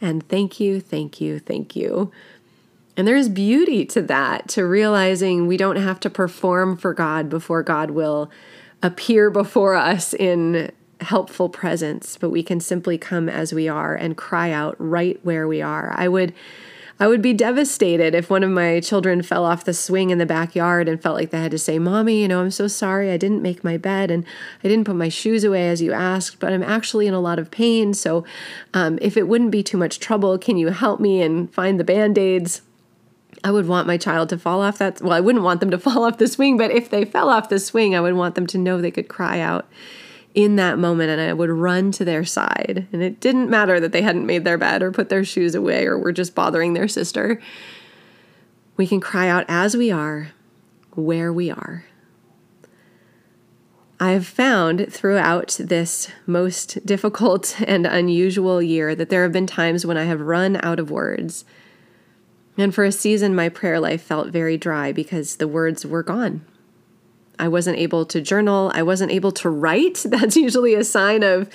and 0.00 0.28
thank 0.28 0.60
you, 0.60 0.80
thank 0.80 1.20
you, 1.20 1.38
thank 1.38 1.74
you. 1.74 2.10
And 2.98 3.06
there 3.06 3.16
is 3.16 3.28
beauty 3.28 3.84
to 3.86 4.02
that, 4.02 4.48
to 4.48 4.66
realizing 4.66 5.46
we 5.46 5.56
don't 5.56 5.76
have 5.76 6.00
to 6.00 6.10
perform 6.10 6.76
for 6.76 6.92
God 6.92 7.30
before 7.30 7.62
God 7.62 7.92
will 7.92 8.28
appear 8.82 9.30
before 9.30 9.76
us 9.76 10.12
in 10.12 10.72
helpful 11.00 11.48
presence, 11.48 12.18
but 12.18 12.30
we 12.30 12.42
can 12.42 12.58
simply 12.58 12.98
come 12.98 13.28
as 13.28 13.52
we 13.52 13.68
are 13.68 13.94
and 13.94 14.16
cry 14.16 14.50
out 14.50 14.74
right 14.80 15.20
where 15.22 15.46
we 15.46 15.62
are. 15.62 15.94
I 15.96 16.08
would 16.08 16.34
I 17.00 17.06
would 17.06 17.22
be 17.22 17.32
devastated 17.32 18.16
if 18.16 18.28
one 18.28 18.42
of 18.42 18.50
my 18.50 18.80
children 18.80 19.22
fell 19.22 19.44
off 19.44 19.64
the 19.64 19.72
swing 19.72 20.10
in 20.10 20.18
the 20.18 20.26
backyard 20.26 20.88
and 20.88 21.00
felt 21.00 21.14
like 21.14 21.30
they 21.30 21.40
had 21.40 21.52
to 21.52 21.58
say, 21.58 21.78
Mommy, 21.78 22.22
you 22.22 22.26
know, 22.26 22.40
I'm 22.40 22.50
so 22.50 22.66
sorry. 22.66 23.12
I 23.12 23.16
didn't 23.16 23.40
make 23.40 23.62
my 23.62 23.76
bed 23.76 24.10
and 24.10 24.24
I 24.64 24.68
didn't 24.68 24.86
put 24.86 24.96
my 24.96 25.08
shoes 25.08 25.44
away 25.44 25.68
as 25.68 25.80
you 25.80 25.92
asked, 25.92 26.40
but 26.40 26.52
I'm 26.52 26.64
actually 26.64 27.06
in 27.06 27.14
a 27.14 27.20
lot 27.20 27.38
of 27.38 27.52
pain. 27.52 27.94
So 27.94 28.24
um, 28.74 28.98
if 29.00 29.16
it 29.16 29.28
wouldn't 29.28 29.52
be 29.52 29.62
too 29.62 29.76
much 29.76 30.00
trouble, 30.00 30.36
can 30.38 30.56
you 30.56 30.70
help 30.70 30.98
me 30.98 31.22
and 31.22 31.54
find 31.54 31.78
the 31.78 31.84
band 31.84 32.18
aids? 32.18 32.62
I 33.44 33.50
would 33.50 33.68
want 33.68 33.86
my 33.86 33.96
child 33.96 34.28
to 34.30 34.38
fall 34.38 34.62
off 34.62 34.78
that. 34.78 35.00
Well, 35.00 35.12
I 35.12 35.20
wouldn't 35.20 35.44
want 35.44 35.60
them 35.60 35.70
to 35.70 35.78
fall 35.78 36.04
off 36.04 36.18
the 36.18 36.28
swing, 36.28 36.56
but 36.56 36.70
if 36.70 36.90
they 36.90 37.04
fell 37.04 37.28
off 37.28 37.48
the 37.48 37.58
swing, 37.58 37.94
I 37.94 38.00
would 38.00 38.14
want 38.14 38.34
them 38.34 38.46
to 38.48 38.58
know 38.58 38.80
they 38.80 38.90
could 38.90 39.08
cry 39.08 39.40
out 39.40 39.66
in 40.34 40.56
that 40.56 40.78
moment 40.78 41.10
and 41.10 41.20
I 41.20 41.32
would 41.32 41.50
run 41.50 41.90
to 41.92 42.04
their 42.04 42.24
side. 42.24 42.86
And 42.92 43.02
it 43.02 43.20
didn't 43.20 43.50
matter 43.50 43.80
that 43.80 43.92
they 43.92 44.02
hadn't 44.02 44.26
made 44.26 44.44
their 44.44 44.58
bed 44.58 44.82
or 44.82 44.92
put 44.92 45.08
their 45.08 45.24
shoes 45.24 45.54
away 45.54 45.86
or 45.86 45.98
were 45.98 46.12
just 46.12 46.34
bothering 46.34 46.74
their 46.74 46.88
sister. 46.88 47.40
We 48.76 48.86
can 48.86 49.00
cry 49.00 49.28
out 49.28 49.44
as 49.48 49.76
we 49.76 49.90
are, 49.90 50.30
where 50.94 51.32
we 51.32 51.50
are. 51.50 51.84
I've 54.00 54.26
found 54.28 54.92
throughout 54.92 55.56
this 55.58 56.08
most 56.24 56.86
difficult 56.86 57.60
and 57.66 57.86
unusual 57.86 58.62
year 58.62 58.94
that 58.94 59.10
there 59.10 59.24
have 59.24 59.32
been 59.32 59.46
times 59.46 59.84
when 59.84 59.96
I 59.96 60.04
have 60.04 60.20
run 60.20 60.60
out 60.62 60.78
of 60.78 60.90
words 60.90 61.44
and 62.58 62.74
for 62.74 62.84
a 62.84 62.92
season, 62.92 63.34
my 63.34 63.48
prayer 63.48 63.78
life 63.78 64.02
felt 64.02 64.28
very 64.28 64.58
dry 64.58 64.92
because 64.92 65.36
the 65.36 65.48
words 65.48 65.86
were 65.86 66.02
gone. 66.02 66.44
I 67.38 67.46
wasn't 67.46 67.78
able 67.78 68.04
to 68.06 68.20
journal. 68.20 68.72
I 68.74 68.82
wasn't 68.82 69.12
able 69.12 69.30
to 69.32 69.48
write. 69.48 70.02
That's 70.04 70.36
usually 70.36 70.74
a 70.74 70.82
sign 70.82 71.22
of, 71.22 71.48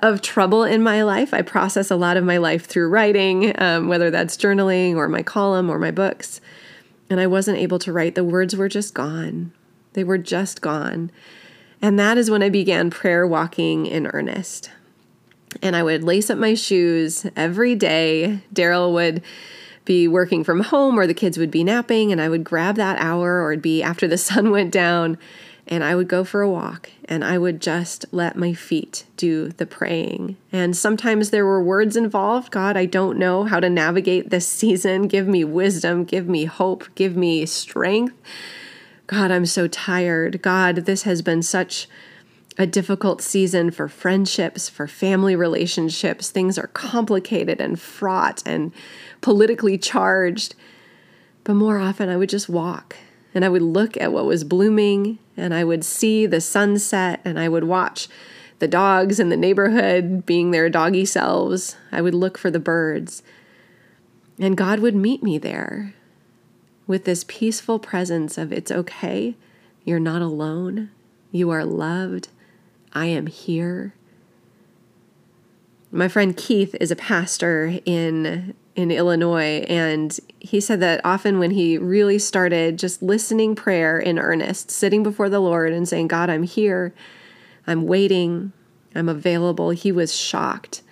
of 0.00 0.20
trouble 0.20 0.62
in 0.62 0.82
my 0.82 1.02
life. 1.02 1.32
I 1.32 1.40
process 1.40 1.90
a 1.90 1.96
lot 1.96 2.18
of 2.18 2.24
my 2.24 2.36
life 2.36 2.66
through 2.66 2.90
writing, 2.90 3.58
um, 3.60 3.88
whether 3.88 4.10
that's 4.10 4.36
journaling 4.36 4.96
or 4.96 5.08
my 5.08 5.22
column 5.22 5.70
or 5.70 5.78
my 5.78 5.90
books. 5.90 6.40
And 7.08 7.18
I 7.18 7.26
wasn't 7.26 7.58
able 7.58 7.78
to 7.80 7.92
write. 7.92 8.14
The 8.14 8.24
words 8.24 8.54
were 8.54 8.68
just 8.68 8.92
gone. 8.92 9.52
They 9.94 10.04
were 10.04 10.18
just 10.18 10.60
gone. 10.60 11.10
And 11.80 11.98
that 11.98 12.18
is 12.18 12.30
when 12.30 12.42
I 12.42 12.48
began 12.48 12.90
prayer 12.90 13.26
walking 13.26 13.86
in 13.86 14.06
earnest. 14.08 14.70
And 15.60 15.74
I 15.74 15.82
would 15.82 16.04
lace 16.04 16.30
up 16.30 16.38
my 16.38 16.54
shoes 16.54 17.26
every 17.36 17.74
day. 17.74 18.40
Daryl 18.54 18.92
would 18.92 19.22
be 19.84 20.06
working 20.06 20.44
from 20.44 20.60
home 20.60 20.98
or 20.98 21.06
the 21.06 21.14
kids 21.14 21.38
would 21.38 21.50
be 21.50 21.64
napping 21.64 22.12
and 22.12 22.20
I 22.20 22.28
would 22.28 22.44
grab 22.44 22.76
that 22.76 23.00
hour 23.00 23.42
or 23.42 23.52
it'd 23.52 23.62
be 23.62 23.82
after 23.82 24.06
the 24.06 24.18
sun 24.18 24.50
went 24.50 24.72
down 24.72 25.18
and 25.66 25.84
I 25.84 25.94
would 25.94 26.08
go 26.08 26.24
for 26.24 26.42
a 26.42 26.50
walk 26.50 26.90
and 27.04 27.24
I 27.24 27.38
would 27.38 27.60
just 27.60 28.04
let 28.10 28.36
my 28.36 28.52
feet 28.52 29.04
do 29.16 29.48
the 29.48 29.66
praying. 29.66 30.36
And 30.50 30.76
sometimes 30.76 31.30
there 31.30 31.46
were 31.46 31.62
words 31.62 31.96
involved. 31.96 32.50
God, 32.50 32.76
I 32.76 32.86
don't 32.86 33.18
know 33.18 33.44
how 33.44 33.60
to 33.60 33.70
navigate 33.70 34.30
this 34.30 34.46
season. 34.60 35.08
Give 35.08 35.28
me 35.28 35.44
wisdom, 35.44 36.04
give 36.04 36.28
me 36.28 36.44
hope, 36.46 36.86
give 36.94 37.16
me 37.16 37.46
strength. 37.46 38.14
God, 39.06 39.30
I'm 39.30 39.46
so 39.46 39.68
tired. 39.68 40.42
God, 40.42 40.76
this 40.76 41.02
has 41.02 41.22
been 41.22 41.42
such 41.42 41.88
a 42.58 42.66
difficult 42.66 43.22
season 43.22 43.70
for 43.70 43.88
friendships, 43.88 44.68
for 44.68 44.86
family 44.86 45.34
relationships. 45.34 46.30
Things 46.30 46.58
are 46.58 46.66
complicated 46.68 47.60
and 47.60 47.80
fraught 47.80 48.42
and 48.44 48.72
politically 49.22 49.78
charged. 49.78 50.54
But 51.44 51.54
more 51.54 51.78
often, 51.78 52.10
I 52.10 52.18
would 52.18 52.28
just 52.28 52.48
walk 52.48 52.96
and 53.34 53.44
I 53.44 53.48
would 53.48 53.62
look 53.62 53.96
at 53.96 54.12
what 54.12 54.26
was 54.26 54.44
blooming 54.44 55.18
and 55.36 55.54
I 55.54 55.64
would 55.64 55.84
see 55.84 56.26
the 56.26 56.40
sunset 56.40 57.20
and 57.24 57.38
I 57.38 57.48
would 57.48 57.64
watch 57.64 58.08
the 58.58 58.68
dogs 58.68 59.18
in 59.18 59.28
the 59.28 59.36
neighborhood 59.36 60.26
being 60.26 60.50
their 60.50 60.68
doggy 60.68 61.06
selves. 61.06 61.76
I 61.90 62.02
would 62.02 62.14
look 62.14 62.36
for 62.38 62.50
the 62.50 62.60
birds. 62.60 63.22
And 64.38 64.56
God 64.56 64.80
would 64.80 64.94
meet 64.94 65.22
me 65.22 65.38
there 65.38 65.94
with 66.86 67.04
this 67.04 67.24
peaceful 67.26 67.78
presence 67.78 68.36
of 68.36 68.52
it's 68.52 68.70
okay. 68.70 69.34
You're 69.84 69.98
not 69.98 70.22
alone. 70.22 70.90
You 71.30 71.50
are 71.50 71.64
loved. 71.64 72.28
I 72.92 73.06
am 73.06 73.26
here. 73.26 73.94
My 75.90 76.08
friend 76.08 76.36
Keith 76.36 76.74
is 76.80 76.90
a 76.90 76.96
pastor 76.96 77.80
in 77.84 78.54
in 78.74 78.90
Illinois 78.90 79.64
and 79.68 80.18
he 80.40 80.60
said 80.60 80.80
that 80.80 81.00
often 81.04 81.38
when 81.38 81.50
he 81.50 81.76
really 81.76 82.18
started 82.18 82.78
just 82.78 83.02
listening 83.02 83.54
prayer 83.54 83.98
in 83.98 84.18
earnest, 84.18 84.70
sitting 84.70 85.02
before 85.02 85.28
the 85.28 85.40
Lord 85.40 85.72
and 85.72 85.88
saying, 85.88 86.08
"God, 86.08 86.30
I'm 86.30 86.42
here. 86.42 86.94
I'm 87.66 87.86
waiting. 87.86 88.52
I'm 88.94 89.08
available." 89.08 89.70
He 89.70 89.92
was 89.92 90.16
shocked 90.16 90.82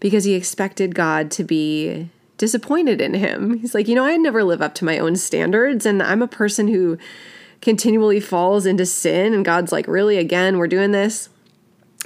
because 0.00 0.24
he 0.24 0.34
expected 0.34 0.94
God 0.94 1.30
to 1.32 1.44
be 1.44 2.08
disappointed 2.38 3.02
in 3.02 3.12
him. 3.12 3.58
He's 3.58 3.74
like, 3.74 3.86
"You 3.86 3.94
know, 3.94 4.04
I 4.04 4.16
never 4.16 4.42
live 4.42 4.62
up 4.62 4.74
to 4.76 4.84
my 4.86 4.98
own 4.98 5.16
standards 5.16 5.84
and 5.84 6.02
I'm 6.02 6.22
a 6.22 6.28
person 6.28 6.68
who 6.68 6.96
continually 7.60 8.20
falls 8.20 8.64
into 8.64 8.86
sin 8.86 9.34
and 9.34 9.44
God's 9.44 9.70
like, 9.70 9.86
"Really 9.86 10.16
again, 10.16 10.56
we're 10.56 10.66
doing 10.66 10.92
this?" 10.92 11.28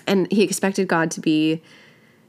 And 0.05 0.31
he 0.33 0.43
expected 0.43 0.89
God 0.89 1.13
to 1.13 1.21
be 1.21 1.63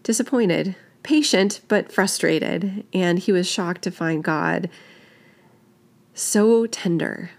disappointed, 0.04 0.76
patient 1.06 1.62
but 1.68 1.92
frustrated, 1.92 2.84
and 2.92 3.20
he 3.20 3.32
was 3.32 3.48
shocked 3.48 3.84
to 3.84 3.92
find 3.92 4.24
God 4.24 4.70
so 6.16 6.66
tender 6.66 7.30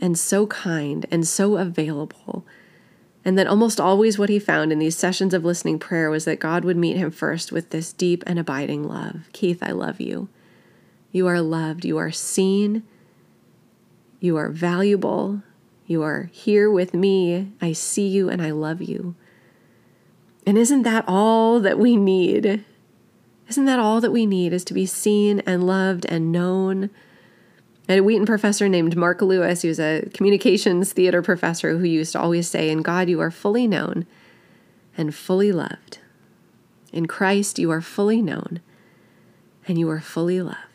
and 0.00 0.18
so 0.18 0.46
kind 0.46 1.06
and 1.10 1.26
so 1.26 1.56
available. 1.56 2.44
And 3.24 3.38
that 3.38 3.46
almost 3.46 3.80
always 3.80 4.18
what 4.18 4.28
he 4.28 4.38
found 4.38 4.72
in 4.72 4.78
these 4.78 4.96
sessions 4.96 5.32
of 5.32 5.44
listening 5.44 5.78
prayer 5.78 6.10
was 6.10 6.26
that 6.26 6.38
God 6.38 6.64
would 6.64 6.76
meet 6.76 6.96
him 6.98 7.10
first 7.10 7.50
with 7.50 7.70
this 7.70 7.92
deep 7.92 8.22
and 8.26 8.38
abiding 8.38 8.84
love. 8.86 9.28
Keith, 9.32 9.62
I 9.62 9.72
love 9.72 10.00
you. 10.00 10.28
You 11.10 11.26
are 11.26 11.40
loved. 11.40 11.84
You 11.84 11.96
are 11.96 12.12
seen. 12.12 12.82
You 14.20 14.36
are 14.36 14.50
valuable. 14.50 15.42
You 15.86 16.02
are 16.02 16.28
here 16.32 16.70
with 16.70 16.92
me. 16.92 17.52
I 17.60 17.72
see 17.72 18.06
you 18.06 18.28
and 18.28 18.42
I 18.42 18.50
love 18.50 18.82
you. 18.82 19.14
And 20.46 20.58
isn't 20.58 20.82
that 20.82 21.04
all 21.08 21.60
that 21.60 21.78
we 21.78 21.96
need? 21.96 22.64
Isn't 23.48 23.64
that 23.64 23.78
all 23.78 24.00
that 24.00 24.12
we 24.12 24.26
need 24.26 24.52
is 24.52 24.64
to 24.64 24.74
be 24.74 24.84
seen 24.86 25.40
and 25.40 25.66
loved 25.66 26.04
and 26.06 26.30
known? 26.30 26.90
Had 27.88 27.98
a 27.98 28.02
Wheaton 28.02 28.26
professor 28.26 28.68
named 28.68 28.96
Mark 28.96 29.22
Lewis, 29.22 29.64
was 29.64 29.80
a 29.80 30.06
communications 30.12 30.92
theater 30.92 31.22
professor 31.22 31.78
who 31.78 31.84
used 31.84 32.12
to 32.12 32.20
always 32.20 32.48
say, 32.48 32.68
In 32.68 32.82
God 32.82 33.08
you 33.08 33.20
are 33.20 33.30
fully 33.30 33.66
known 33.66 34.06
and 34.96 35.14
fully 35.14 35.52
loved. 35.52 35.98
In 36.92 37.06
Christ 37.06 37.58
you 37.58 37.70
are 37.70 37.80
fully 37.80 38.20
known 38.20 38.60
and 39.66 39.78
you 39.78 39.88
are 39.88 40.00
fully 40.00 40.42
loved. 40.42 40.67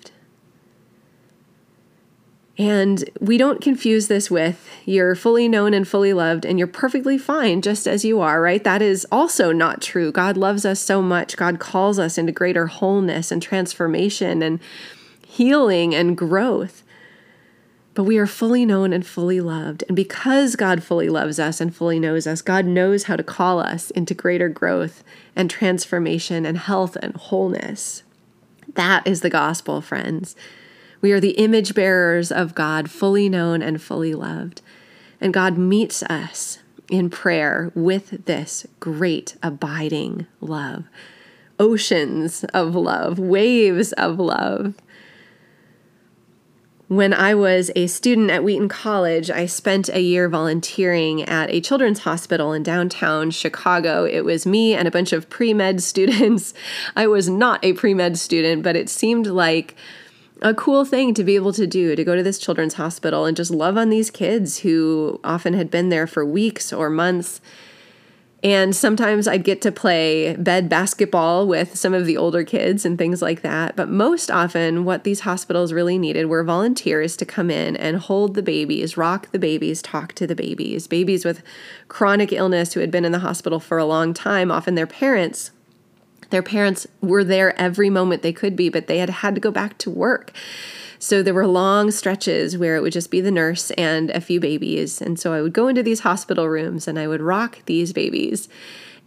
And 2.56 3.10
we 3.20 3.40
don't 3.40 3.62
confuse 3.62 4.08
this 4.08 4.30
with 4.30 4.70
you're 4.86 5.16
fully 5.16 5.48
known 5.48 5.74
and 5.74 5.88
fully 5.88 6.14
loved 6.14 6.46
and 6.46 6.60
you're 6.60 6.68
perfectly 6.68 7.18
fine 7.18 7.64
just 7.64 7.88
as 7.88 8.06
you 8.06 8.22
are, 8.22 8.40
right? 8.40 8.64
That 8.64 8.80
is 8.82 9.08
also 9.12 9.52
not 9.52 9.82
true. 9.82 10.12
God 10.12 10.38
loves 10.38 10.64
us 10.64 10.80
so 10.80 11.02
much. 11.02 11.36
God 11.36 11.60
calls 11.60 11.98
us 11.98 12.16
into 12.16 12.32
greater 12.32 12.68
wholeness 12.68 13.32
and 13.32 13.42
transformation 13.42 14.44
and 14.44 14.60
healing 15.26 15.96
and 15.96 16.16
growth. 16.16 16.84
but 17.94 18.04
we 18.04 18.18
are 18.18 18.28
fully 18.28 18.66
known 18.66 18.92
and 18.92 19.06
fully 19.06 19.40
loved. 19.40 19.84
And 19.88 19.96
because 19.96 20.56
God 20.56 20.84
fully 20.84 21.10
loves 21.10 21.40
us 21.40 21.62
and 21.62 21.76
fully 21.76 22.00
knows 22.00 22.26
us, 22.26 22.42
God 22.42 22.66
knows 22.66 23.04
how 23.04 23.16
to 23.16 23.24
call 23.24 23.60
us 23.60 23.92
into 23.92 24.14
greater 24.14 24.50
growth 24.50 25.04
and 25.36 25.50
transformation 25.50 26.46
and 26.46 26.58
health 26.58 26.98
and 27.02 27.16
wholeness. 27.16 28.04
That 28.74 29.06
is 29.06 29.22
the 29.22 29.30
gospel, 29.30 29.82
friends. 29.82 30.36
We 31.04 31.12
are 31.12 31.20
the 31.20 31.32
image 31.32 31.76
bearers 31.76 32.32
of 32.32 32.56
God, 32.56 32.90
fully 32.90 33.28
known 33.28 33.62
and 33.62 33.82
fully 33.82 34.14
loved. 34.14 34.62
And 35.20 35.34
God 35.34 35.58
meets 35.58 36.02
us 36.04 36.60
in 36.90 37.10
prayer 37.10 37.74
with 37.76 38.26
this 38.26 38.66
great 38.80 39.36
abiding 39.44 40.28
love 40.40 40.86
oceans 41.60 42.46
of 42.46 42.74
love, 42.74 43.20
waves 43.20 43.92
of 43.94 44.18
love. 44.18 44.76
When 46.88 47.14
I 47.14 47.36
was 47.36 47.70
a 47.76 47.88
student 47.88 48.32
at 48.32 48.44
Wheaton 48.44 48.70
College, 48.70 49.30
I 49.30 49.46
spent 49.46 49.90
a 49.90 50.02
year 50.02 50.30
volunteering 50.30 51.24
at 51.24 51.50
a 51.50 51.60
children's 51.60 52.00
hospital 52.00 52.54
in 52.54 52.64
downtown 52.64 53.30
Chicago. 53.32 54.06
It 54.06 54.22
was 54.22 54.46
me 54.46 54.74
and 54.74 54.88
a 54.88 54.92
bunch 54.92 55.12
of 55.12 55.30
pre 55.30 55.54
med 55.54 55.84
students. 55.84 56.54
I 56.96 57.08
was 57.08 57.28
not 57.28 57.64
a 57.64 57.74
pre 57.74 57.94
med 57.94 58.18
student, 58.18 58.64
but 58.64 58.78
it 58.78 58.90
seemed 58.90 59.28
like 59.28 59.76
a 60.44 60.54
cool 60.54 60.86
thing 60.86 61.14
to 61.14 61.24
be 61.24 61.36
able 61.36 61.54
to 61.54 61.66
do 61.66 61.96
to 61.96 62.04
go 62.04 62.16
to 62.16 62.24
this 62.24 62.38
children's 62.38 62.76
hospital 62.76 63.26
and 63.26 63.36
just 63.36 63.50
love 63.50 63.78
on 63.78 63.90
these 63.90 64.12
kids 64.12 64.60
who 64.60 65.20
often 65.24 65.54
had 65.54 65.72
been 65.72 65.90
there 65.90 66.06
for 66.06 66.26
weeks 66.26 66.72
or 66.72 66.90
months 66.90 67.42
and 68.44 68.76
sometimes 68.76 69.26
I'd 69.26 69.46
get 69.46 69.62
to 69.62 69.72
play 69.72 70.36
bed 70.36 70.68
basketball 70.68 71.48
with 71.48 71.78
some 71.78 71.94
of 71.94 72.06
the 72.06 72.18
older 72.18 72.44
kids 72.44 72.86
and 72.86 72.98
things 72.98 73.22
like 73.22 73.42
that. 73.42 73.78
But 73.78 73.88
most 73.88 74.30
often, 74.30 74.84
what 74.84 75.06
these 75.06 75.22
hospitals 75.22 75.72
really 75.72 75.98
needed 75.98 76.26
were 76.26 76.44
volunteers 76.44 77.16
to 77.18 77.26
come 77.26 77.50
in 77.50 77.78
and 77.78 77.98
hold 77.98 78.34
the 78.36 78.44
babies, 78.44 78.98
rock 78.98 79.32
the 79.32 79.40
babies, 79.40 79.82
talk 79.82 80.12
to 80.16 80.28
the 80.28 80.36
babies. 80.36 80.88
Babies 80.88 81.24
with 81.24 81.42
chronic 81.88 82.34
illness 82.34 82.74
who 82.74 82.82
had 82.82 82.92
been 82.92 83.06
in 83.06 83.14
the 83.14 83.20
hospital 83.20 83.62
for 83.62 83.78
a 83.78 83.86
long 83.86 84.14
time, 84.14 84.52
often 84.52 84.76
their 84.76 84.88
parents. 84.88 85.52
Their 86.34 86.42
parents 86.42 86.88
were 87.00 87.24
there 87.24 87.56
every 87.62 87.92
moment 87.92 88.24
they 88.24 88.34
could 88.34 88.56
be, 88.56 88.68
but 88.68 88.88
they 88.88 88.98
had 88.98 89.12
had 89.12 89.36
to 89.36 89.40
go 89.40 89.52
back 89.52 89.78
to 89.78 89.92
work. 89.92 90.32
So 90.98 91.22
there 91.22 91.32
were 91.32 91.46
long 91.46 91.92
stretches 91.92 92.58
where 92.58 92.76
it 92.76 92.82
would 92.82 92.92
just 92.92 93.12
be 93.12 93.22
the 93.22 93.30
nurse 93.30 93.70
and 93.70 94.10
a 94.10 94.20
few 94.20 94.40
babies. 94.40 95.00
And 95.00 95.20
so 95.20 95.32
I 95.32 95.44
would 95.44 95.54
go 95.54 95.68
into 95.68 95.84
these 95.84 96.00
hospital 96.00 96.50
rooms 96.50 96.88
and 96.88 96.98
I 96.98 97.08
would 97.08 97.22
rock 97.22 97.60
these 97.68 97.94
babies. 97.94 98.50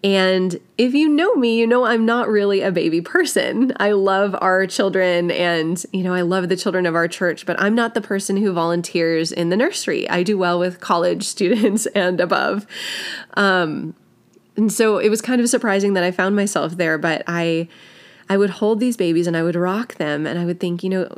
And 0.04 0.60
if 0.78 0.94
you 0.94 1.08
know 1.08 1.34
me, 1.34 1.58
you 1.58 1.66
know 1.66 1.84
I'm 1.84 2.06
not 2.06 2.28
really 2.28 2.60
a 2.60 2.70
baby 2.70 3.00
person. 3.00 3.72
I 3.78 3.90
love 3.90 4.36
our 4.40 4.64
children 4.68 5.32
and, 5.32 5.84
you 5.92 6.04
know, 6.04 6.14
I 6.14 6.20
love 6.20 6.48
the 6.48 6.56
children 6.56 6.86
of 6.86 6.94
our 6.94 7.08
church, 7.08 7.44
but 7.44 7.60
I'm 7.60 7.74
not 7.74 7.94
the 7.94 8.00
person 8.00 8.36
who 8.36 8.52
volunteers 8.52 9.32
in 9.32 9.48
the 9.48 9.56
nursery. 9.56 10.08
I 10.08 10.22
do 10.22 10.38
well 10.38 10.60
with 10.60 10.78
college 10.78 11.24
students 11.34 11.86
and 11.86 12.20
above. 12.20 12.68
Um, 13.34 13.96
and 14.56 14.72
so 14.72 14.98
it 14.98 15.08
was 15.08 15.20
kind 15.20 15.40
of 15.40 15.48
surprising 15.48 15.94
that 15.94 16.04
I 16.04 16.10
found 16.10 16.36
myself 16.36 16.76
there, 16.76 16.98
but 16.98 17.22
I 17.26 17.68
I 18.28 18.36
would 18.36 18.50
hold 18.50 18.80
these 18.80 18.96
babies 18.96 19.26
and 19.26 19.36
I 19.36 19.42
would 19.42 19.56
rock 19.56 19.96
them 19.96 20.26
and 20.26 20.38
I 20.38 20.44
would 20.44 20.58
think, 20.58 20.82
you 20.82 20.90
know, 20.90 21.16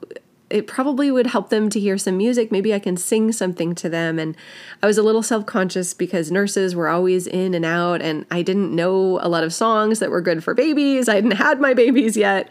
it 0.50 0.66
probably 0.66 1.10
would 1.10 1.26
help 1.26 1.50
them 1.50 1.68
to 1.70 1.80
hear 1.80 1.98
some 1.98 2.16
music. 2.16 2.50
Maybe 2.50 2.72
I 2.72 2.78
can 2.78 2.96
sing 2.96 3.32
something 3.32 3.74
to 3.76 3.88
them. 3.88 4.18
And 4.18 4.36
I 4.82 4.86
was 4.86 4.98
a 4.98 5.02
little 5.02 5.22
self 5.22 5.46
conscious 5.46 5.94
because 5.94 6.30
nurses 6.30 6.74
were 6.74 6.88
always 6.88 7.26
in 7.26 7.54
and 7.54 7.64
out, 7.64 8.00
and 8.02 8.26
I 8.30 8.42
didn't 8.42 8.74
know 8.74 9.18
a 9.22 9.28
lot 9.28 9.44
of 9.44 9.52
songs 9.52 9.98
that 9.98 10.10
were 10.10 10.20
good 10.20 10.42
for 10.42 10.54
babies. 10.54 11.08
I 11.08 11.16
hadn't 11.16 11.32
had 11.32 11.60
my 11.60 11.74
babies 11.74 12.16
yet. 12.16 12.48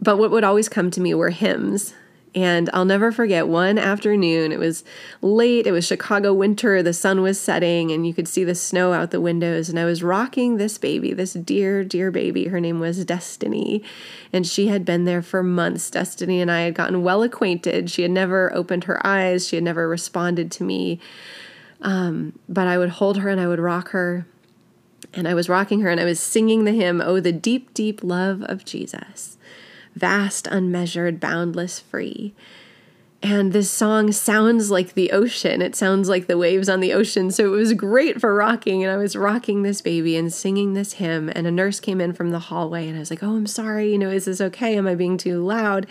But 0.00 0.16
what 0.16 0.30
would 0.30 0.44
always 0.44 0.68
come 0.68 0.90
to 0.92 1.00
me 1.00 1.12
were 1.14 1.30
hymns. 1.30 1.92
And 2.34 2.68
I'll 2.72 2.84
never 2.84 3.10
forget 3.10 3.48
one 3.48 3.78
afternoon. 3.78 4.52
It 4.52 4.58
was 4.58 4.84
late, 5.22 5.66
it 5.66 5.72
was 5.72 5.86
Chicago 5.86 6.34
winter, 6.34 6.82
the 6.82 6.92
sun 6.92 7.22
was 7.22 7.40
setting, 7.40 7.90
and 7.90 8.06
you 8.06 8.12
could 8.12 8.28
see 8.28 8.44
the 8.44 8.54
snow 8.54 8.92
out 8.92 9.10
the 9.10 9.20
windows. 9.20 9.68
And 9.68 9.78
I 9.78 9.84
was 9.84 10.02
rocking 10.02 10.56
this 10.56 10.76
baby, 10.78 11.12
this 11.12 11.32
dear, 11.32 11.84
dear 11.84 12.10
baby. 12.10 12.48
Her 12.48 12.60
name 12.60 12.80
was 12.80 13.04
Destiny, 13.04 13.82
and 14.32 14.46
she 14.46 14.68
had 14.68 14.84
been 14.84 15.04
there 15.04 15.22
for 15.22 15.42
months. 15.42 15.90
Destiny 15.90 16.40
and 16.40 16.50
I 16.50 16.62
had 16.62 16.74
gotten 16.74 17.02
well 17.02 17.22
acquainted. 17.22 17.90
She 17.90 18.02
had 18.02 18.10
never 18.10 18.54
opened 18.54 18.84
her 18.84 19.04
eyes, 19.06 19.48
she 19.48 19.56
had 19.56 19.64
never 19.64 19.88
responded 19.88 20.50
to 20.52 20.64
me. 20.64 21.00
Um, 21.80 22.38
but 22.48 22.66
I 22.66 22.76
would 22.76 22.90
hold 22.90 23.18
her 23.18 23.28
and 23.28 23.40
I 23.40 23.46
would 23.46 23.60
rock 23.60 23.90
her. 23.90 24.26
And 25.14 25.26
I 25.26 25.32
was 25.32 25.48
rocking 25.48 25.80
her 25.80 25.88
and 25.88 26.00
I 26.00 26.04
was 26.04 26.20
singing 26.20 26.64
the 26.64 26.72
hymn, 26.72 27.00
Oh, 27.00 27.20
the 27.20 27.32
deep, 27.32 27.72
deep 27.72 28.02
love 28.02 28.42
of 28.42 28.64
Jesus 28.64 29.37
vast, 29.94 30.46
unmeasured, 30.46 31.20
boundless, 31.20 31.80
free. 31.80 32.34
And 33.20 33.52
this 33.52 33.68
song 33.68 34.12
sounds 34.12 34.70
like 34.70 34.94
the 34.94 35.10
ocean. 35.10 35.60
It 35.60 35.74
sounds 35.74 36.08
like 36.08 36.28
the 36.28 36.38
waves 36.38 36.68
on 36.68 36.78
the 36.78 36.92
ocean. 36.92 37.32
So 37.32 37.46
it 37.46 37.56
was 37.56 37.72
great 37.72 38.20
for 38.20 38.32
rocking. 38.32 38.84
And 38.84 38.92
I 38.92 38.96
was 38.96 39.16
rocking 39.16 39.62
this 39.62 39.80
baby 39.80 40.16
and 40.16 40.32
singing 40.32 40.74
this 40.74 40.94
hymn. 40.94 41.28
And 41.34 41.46
a 41.46 41.50
nurse 41.50 41.80
came 41.80 42.00
in 42.00 42.12
from 42.12 42.30
the 42.30 42.38
hallway 42.38 42.86
and 42.86 42.96
I 42.96 43.00
was 43.00 43.10
like, 43.10 43.22
Oh, 43.22 43.34
I'm 43.34 43.48
sorry. 43.48 43.90
You 43.90 43.98
know, 43.98 44.10
is 44.10 44.26
this 44.26 44.40
okay? 44.40 44.76
Am 44.76 44.86
I 44.86 44.94
being 44.94 45.18
too 45.18 45.44
loud? 45.44 45.88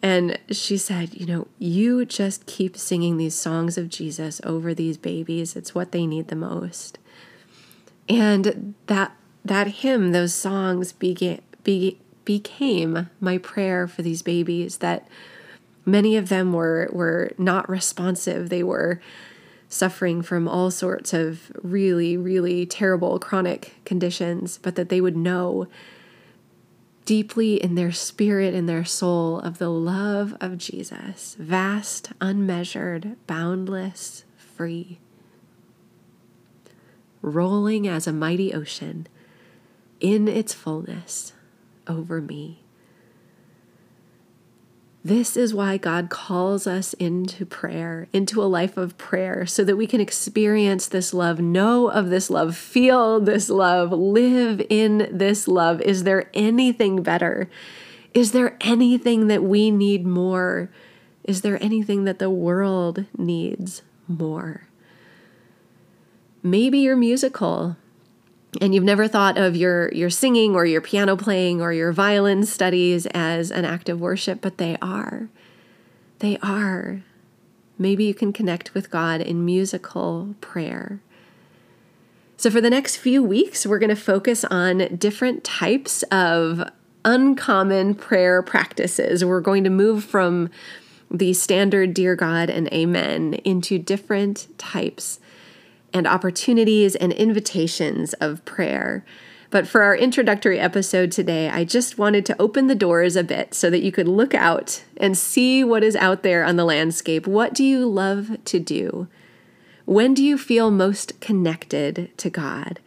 And 0.00 0.38
she 0.50 0.76
said, 0.76 1.14
You 1.14 1.26
know, 1.26 1.48
you 1.58 2.04
just 2.04 2.46
keep 2.46 2.76
singing 2.76 3.16
these 3.16 3.34
songs 3.34 3.76
of 3.76 3.88
Jesus 3.88 4.40
over 4.44 4.74
these 4.74 4.98
babies. 4.98 5.56
It's 5.56 5.74
what 5.74 5.90
they 5.90 6.06
need 6.06 6.28
the 6.28 6.36
most. 6.36 7.00
And 8.08 8.74
that 8.86 9.16
that 9.44 9.66
hymn, 9.66 10.12
those 10.12 10.34
songs 10.34 10.92
began, 10.92 11.40
be, 11.64 11.98
became 12.24 13.08
my 13.20 13.38
prayer 13.38 13.86
for 13.86 14.02
these 14.02 14.22
babies 14.22 14.78
that 14.78 15.06
many 15.84 16.16
of 16.16 16.28
them 16.28 16.52
were 16.52 16.88
were 16.92 17.32
not 17.38 17.68
responsive. 17.68 18.48
They 18.48 18.62
were 18.62 19.00
suffering 19.68 20.22
from 20.22 20.46
all 20.46 20.70
sorts 20.70 21.14
of 21.14 21.50
really 21.62 22.16
really 22.16 22.66
terrible 22.66 23.18
chronic 23.18 23.74
conditions 23.86 24.58
but 24.58 24.74
that 24.74 24.90
they 24.90 25.00
would 25.00 25.16
know 25.16 25.66
deeply 27.04 27.54
in 27.62 27.74
their 27.74 27.92
spirit 27.92 28.54
in 28.54 28.66
their 28.66 28.84
soul 28.84 29.40
of 29.40 29.58
the 29.58 29.70
love 29.70 30.36
of 30.40 30.58
Jesus. 30.58 31.36
Vast 31.38 32.12
unmeasured 32.20 33.16
boundless 33.26 34.24
free. 34.36 34.98
Rolling 37.20 37.88
as 37.88 38.06
a 38.06 38.12
mighty 38.12 38.52
ocean 38.52 39.06
in 40.00 40.28
its 40.28 40.52
fullness 40.52 41.32
over 41.86 42.20
me. 42.20 42.62
This 45.04 45.36
is 45.36 45.52
why 45.52 45.78
God 45.78 46.10
calls 46.10 46.64
us 46.64 46.92
into 46.94 47.44
prayer, 47.44 48.06
into 48.12 48.40
a 48.40 48.46
life 48.46 48.76
of 48.76 48.96
prayer, 48.98 49.46
so 49.46 49.64
that 49.64 49.76
we 49.76 49.88
can 49.88 50.00
experience 50.00 50.86
this 50.86 51.12
love, 51.12 51.40
know 51.40 51.88
of 51.88 52.08
this 52.08 52.30
love, 52.30 52.56
feel 52.56 53.18
this 53.18 53.48
love, 53.48 53.90
live 53.90 54.64
in 54.70 55.08
this 55.10 55.48
love. 55.48 55.80
Is 55.80 56.04
there 56.04 56.30
anything 56.34 57.02
better? 57.02 57.50
Is 58.14 58.30
there 58.30 58.56
anything 58.60 59.26
that 59.26 59.42
we 59.42 59.72
need 59.72 60.06
more? 60.06 60.70
Is 61.24 61.40
there 61.40 61.60
anything 61.60 62.04
that 62.04 62.20
the 62.20 62.30
world 62.30 63.06
needs 63.18 63.82
more? 64.06 64.68
Maybe 66.44 66.78
you're 66.78 66.96
musical 66.96 67.76
and 68.60 68.74
you've 68.74 68.84
never 68.84 69.08
thought 69.08 69.38
of 69.38 69.56
your 69.56 69.90
your 69.92 70.10
singing 70.10 70.54
or 70.54 70.66
your 70.66 70.80
piano 70.80 71.16
playing 71.16 71.62
or 71.62 71.72
your 71.72 71.92
violin 71.92 72.44
studies 72.44 73.06
as 73.06 73.50
an 73.50 73.64
act 73.64 73.88
of 73.88 74.00
worship 74.00 74.40
but 74.40 74.58
they 74.58 74.76
are. 74.82 75.28
They 76.18 76.38
are. 76.38 77.02
Maybe 77.78 78.04
you 78.04 78.14
can 78.14 78.32
connect 78.32 78.74
with 78.74 78.90
god 78.90 79.20
in 79.20 79.44
musical 79.44 80.34
prayer. 80.40 81.00
So 82.36 82.50
for 82.50 82.60
the 82.60 82.70
next 82.70 82.96
few 82.96 83.22
weeks 83.22 83.64
we're 83.64 83.78
going 83.78 83.88
to 83.88 83.96
focus 83.96 84.44
on 84.44 84.96
different 84.96 85.44
types 85.44 86.02
of 86.04 86.68
uncommon 87.04 87.94
prayer 87.94 88.42
practices. 88.42 89.24
We're 89.24 89.40
going 89.40 89.64
to 89.64 89.70
move 89.70 90.04
from 90.04 90.50
the 91.10 91.32
standard 91.32 91.94
dear 91.94 92.16
god 92.16 92.50
and 92.50 92.72
amen 92.72 93.34
into 93.44 93.78
different 93.78 94.46
types 94.58 95.20
and 95.92 96.06
opportunities 96.06 96.94
and 96.96 97.12
invitations 97.12 98.12
of 98.14 98.44
prayer. 98.44 99.04
But 99.50 99.68
for 99.68 99.82
our 99.82 99.94
introductory 99.94 100.58
episode 100.58 101.12
today, 101.12 101.50
I 101.50 101.64
just 101.64 101.98
wanted 101.98 102.24
to 102.26 102.40
open 102.40 102.68
the 102.68 102.74
doors 102.74 103.16
a 103.16 103.22
bit 103.22 103.52
so 103.52 103.68
that 103.68 103.82
you 103.82 103.92
could 103.92 104.08
look 104.08 104.34
out 104.34 104.82
and 104.96 105.16
see 105.16 105.62
what 105.62 105.84
is 105.84 105.94
out 105.96 106.22
there 106.22 106.42
on 106.42 106.56
the 106.56 106.64
landscape. 106.64 107.26
What 107.26 107.52
do 107.52 107.62
you 107.62 107.86
love 107.86 108.42
to 108.46 108.58
do? 108.58 109.08
When 109.84 110.14
do 110.14 110.24
you 110.24 110.38
feel 110.38 110.70
most 110.70 111.20
connected 111.20 112.10
to 112.16 112.30
God? 112.30 112.80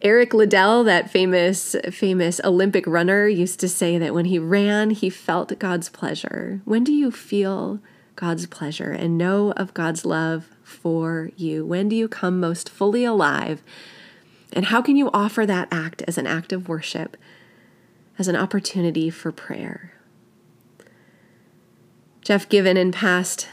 Eric 0.00 0.32
Liddell, 0.32 0.84
that 0.84 1.10
famous 1.10 1.74
famous 1.90 2.40
Olympic 2.44 2.86
runner, 2.86 3.26
used 3.26 3.58
to 3.58 3.68
say 3.68 3.98
that 3.98 4.14
when 4.14 4.26
he 4.26 4.38
ran, 4.38 4.90
he 4.90 5.10
felt 5.10 5.58
God's 5.58 5.88
pleasure. 5.88 6.60
When 6.64 6.84
do 6.84 6.92
you 6.92 7.10
feel 7.10 7.80
God's 8.14 8.46
pleasure 8.46 8.92
and 8.92 9.18
know 9.18 9.52
of 9.56 9.74
God's 9.74 10.04
love 10.04 10.48
for 10.68 11.30
you? 11.36 11.64
When 11.64 11.88
do 11.88 11.96
you 11.96 12.08
come 12.08 12.38
most 12.38 12.68
fully 12.68 13.04
alive? 13.04 13.62
And 14.52 14.66
how 14.66 14.82
can 14.82 14.96
you 14.96 15.10
offer 15.12 15.44
that 15.46 15.68
act 15.70 16.02
as 16.06 16.18
an 16.18 16.26
act 16.26 16.52
of 16.52 16.68
worship, 16.68 17.16
as 18.18 18.28
an 18.28 18.36
opportunity 18.36 19.10
for 19.10 19.32
prayer? 19.32 19.92
Jeff 22.22 22.48
Given 22.48 22.76
in 22.76 22.92
past 22.92 23.48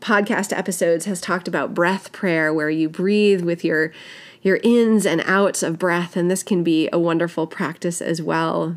podcast 0.00 0.56
episodes 0.56 1.06
has 1.06 1.20
talked 1.20 1.48
about 1.48 1.74
breath 1.74 2.12
prayer, 2.12 2.52
where 2.52 2.70
you 2.70 2.88
breathe 2.88 3.42
with 3.42 3.64
your 3.64 3.92
your 4.40 4.60
ins 4.62 5.04
and 5.04 5.22
outs 5.26 5.62
of 5.62 5.78
breath, 5.78 6.16
and 6.16 6.30
this 6.30 6.42
can 6.42 6.62
be 6.62 6.88
a 6.92 6.98
wonderful 6.98 7.46
practice 7.46 8.00
as 8.00 8.22
well. 8.22 8.76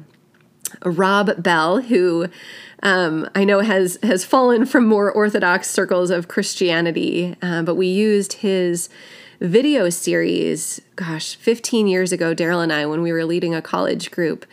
Rob 0.83 1.41
Bell, 1.41 1.81
who 1.81 2.27
um, 2.83 3.29
I 3.35 3.43
know 3.43 3.59
has 3.59 3.99
has 4.03 4.25
fallen 4.25 4.65
from 4.65 4.87
more 4.87 5.11
orthodox 5.11 5.69
circles 5.69 6.09
of 6.09 6.27
Christianity, 6.27 7.35
uh, 7.41 7.61
but 7.63 7.75
we 7.75 7.87
used 7.87 8.33
his 8.33 8.89
video 9.39 9.89
series, 9.89 10.81
gosh, 10.95 11.35
15 11.35 11.87
years 11.87 12.11
ago, 12.11 12.33
Daryl 12.35 12.61
and 12.61 12.71
I, 12.71 12.85
when 12.85 13.01
we 13.01 13.11
were 13.11 13.25
leading 13.25 13.55
a 13.55 13.61
college 13.61 14.11
group, 14.11 14.45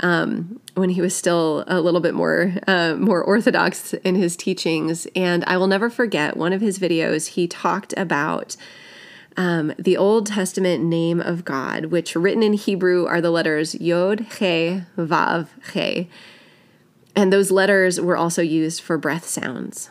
um, 0.00 0.60
when 0.74 0.90
he 0.90 1.00
was 1.00 1.14
still 1.14 1.64
a 1.66 1.80
little 1.80 2.00
bit 2.00 2.14
more 2.14 2.54
uh, 2.66 2.94
more 2.94 3.22
orthodox 3.22 3.94
in 3.94 4.14
his 4.14 4.36
teachings. 4.36 5.06
And 5.14 5.44
I 5.46 5.56
will 5.56 5.66
never 5.66 5.90
forget 5.90 6.36
one 6.36 6.52
of 6.52 6.60
his 6.60 6.78
videos. 6.78 7.28
He 7.28 7.46
talked 7.46 7.94
about 7.96 8.56
um, 9.38 9.72
the 9.78 9.96
Old 9.96 10.26
Testament 10.26 10.82
name 10.82 11.20
of 11.20 11.44
God, 11.44 11.86
which 11.86 12.16
written 12.16 12.42
in 12.42 12.54
Hebrew 12.54 13.06
are 13.06 13.20
the 13.20 13.30
letters 13.30 13.76
Yod, 13.76 14.26
He, 14.38 14.82
Vav, 14.98 15.46
He. 15.72 16.10
And 17.14 17.32
those 17.32 17.52
letters 17.52 18.00
were 18.00 18.16
also 18.16 18.42
used 18.42 18.82
for 18.82 18.98
breath 18.98 19.26
sounds. 19.26 19.90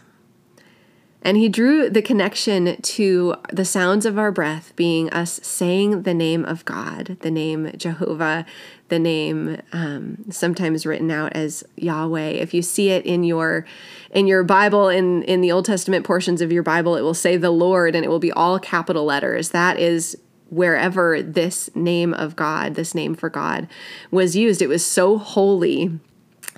And 1.22 1.38
he 1.38 1.50
drew 1.50 1.90
the 1.90 2.02
connection 2.02 2.82
to 2.82 3.36
the 3.52 3.66
sounds 3.66 4.06
of 4.06 4.20
our 4.20 4.32
breath 4.32 4.74
being 4.76 5.10
us 5.12 5.40
saying 5.44 6.04
the 6.04 6.14
name 6.14 6.46
of 6.46 6.64
God, 6.66 7.18
the 7.22 7.32
name 7.32 7.72
Jehovah, 7.76 8.46
the 8.90 9.00
name 9.00 9.62
um, 9.74 10.26
sometimes 10.30 10.86
written 10.86 11.12
out 11.12 11.34
as 11.34 11.64
Yahweh. 11.76 12.30
If 12.30 12.54
you 12.54 12.62
see 12.62 12.90
it 12.90 13.06
in 13.06 13.24
your 13.24 13.66
in 14.12 14.28
your 14.28 14.44
Bible, 14.44 14.90
in 14.90 15.24
in 15.24 15.42
the 15.42 15.52
Old 15.52 15.66
Testament 15.66 16.06
portions 16.06 16.42
of 16.42 16.52
your 16.52 16.64
Bible, 16.64 16.96
it 16.96 17.02
will 17.02 17.14
say 17.14 17.38
the 17.38 17.52
Lord, 17.52 17.96
and 17.96 18.06
it 18.06 18.08
will 18.08 18.20
be 18.20 18.32
all 18.32 18.60
capital 18.60 19.06
letters. 19.06 19.50
That 19.50 19.80
is 19.80 20.18
wherever 20.50 21.22
this 21.22 21.70
name 21.76 22.14
of 22.14 22.36
God, 22.36 22.76
this 22.76 22.96
name 22.96 23.16
for 23.16 23.30
God, 23.30 23.68
was 24.12 24.36
used. 24.36 24.62
It 24.62 24.68
was 24.68 24.86
so 24.86 25.18
holy 25.18 26.00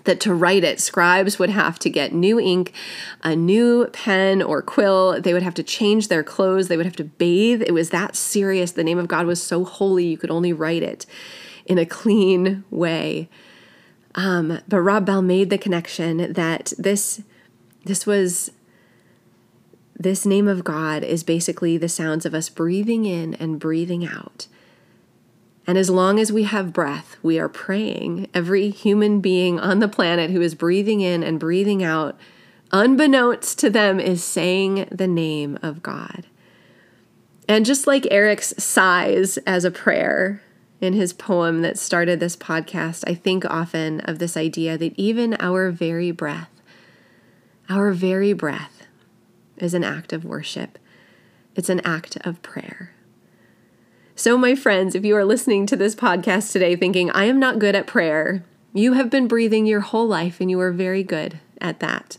that 0.03 0.19
to 0.21 0.33
write 0.33 0.63
it, 0.63 0.79
scribes 0.79 1.39
would 1.39 1.49
have 1.49 1.77
to 1.79 1.89
get 1.89 2.13
new 2.13 2.39
ink, 2.39 2.71
a 3.23 3.35
new 3.35 3.87
pen 3.87 4.41
or 4.41 4.61
quill. 4.61 5.19
They 5.19 5.33
would 5.33 5.43
have 5.43 5.55
to 5.55 5.63
change 5.63 6.07
their 6.07 6.23
clothes. 6.23 6.67
They 6.67 6.77
would 6.77 6.85
have 6.85 6.95
to 6.97 7.03
bathe. 7.03 7.63
It 7.63 7.73
was 7.73 7.89
that 7.89 8.15
serious. 8.15 8.71
The 8.71 8.83
name 8.83 8.99
of 8.99 9.07
God 9.07 9.25
was 9.25 9.41
so 9.41 9.65
holy, 9.65 10.05
you 10.05 10.17
could 10.17 10.31
only 10.31 10.53
write 10.53 10.83
it 10.83 11.05
in 11.69 11.77
a 11.77 11.85
clean 11.85 12.65
way. 12.69 13.29
Um, 14.15 14.59
but 14.67 14.81
Rob 14.81 15.05
Bell 15.05 15.21
made 15.21 15.49
the 15.49 15.57
connection 15.57 16.33
that 16.33 16.73
this 16.77 17.21
this 17.85 18.05
was 18.05 18.51
this 19.97 20.25
name 20.25 20.47
of 20.47 20.63
God 20.63 21.03
is 21.03 21.23
basically 21.23 21.77
the 21.77 21.87
sounds 21.87 22.25
of 22.25 22.33
us 22.33 22.49
breathing 22.49 23.05
in 23.05 23.35
and 23.35 23.59
breathing 23.59 24.05
out. 24.05 24.47
And 25.67 25.77
as 25.77 25.89
long 25.89 26.19
as 26.19 26.31
we 26.31 26.43
have 26.43 26.73
breath, 26.73 27.17
we 27.21 27.37
are 27.37 27.49
praying. 27.49 28.27
Every 28.33 28.69
human 28.69 29.21
being 29.21 29.59
on 29.59 29.79
the 29.79 29.87
planet 29.87 30.31
who 30.31 30.41
is 30.41 30.55
breathing 30.55 31.01
in 31.01 31.21
and 31.21 31.39
breathing 31.39 31.83
out, 31.83 32.17
unbeknownst 32.71 33.59
to 33.59 33.69
them, 33.69 33.99
is 33.99 34.23
saying 34.23 34.87
the 34.91 35.07
name 35.07 35.59
of 35.61 35.83
God. 35.83 36.25
And 37.47 37.65
just 37.65 37.85
like 37.85 38.07
Eric's 38.09 38.53
sighs 38.57 39.37
as 39.39 39.63
a 39.63 39.71
prayer 39.71 40.41
in 40.81 40.93
his 40.93 41.13
poem 41.13 41.61
that 41.61 41.77
started 41.77 42.19
this 42.19 42.37
podcast, 42.37 43.03
I 43.07 43.13
think 43.13 43.45
often 43.45 43.99
of 44.01 44.19
this 44.19 44.37
idea 44.37 44.77
that 44.77 44.97
even 44.97 45.35
our 45.39 45.71
very 45.71 46.11
breath, 46.11 46.49
our 47.69 47.91
very 47.91 48.33
breath, 48.33 48.87
is 49.57 49.73
an 49.73 49.83
act 49.83 50.13
of 50.13 50.23
worship. 50.23 50.79
It's 51.55 51.69
an 51.69 51.81
act 51.81 52.17
of 52.25 52.41
prayer. 52.41 52.93
So, 54.15 54.37
my 54.37 54.55
friends, 54.55 54.95
if 54.95 55.05
you 55.05 55.15
are 55.15 55.25
listening 55.25 55.65
to 55.67 55.75
this 55.75 55.95
podcast 55.95 56.51
today 56.51 56.75
thinking, 56.75 57.09
I 57.11 57.25
am 57.25 57.39
not 57.39 57.59
good 57.59 57.75
at 57.75 57.87
prayer, 57.87 58.43
you 58.73 58.93
have 58.93 59.09
been 59.09 59.27
breathing 59.27 59.65
your 59.65 59.79
whole 59.79 60.07
life 60.07 60.39
and 60.39 60.49
you 60.49 60.59
are 60.59 60.71
very 60.71 61.03
good 61.03 61.39
at 61.59 61.79
that. 61.79 62.17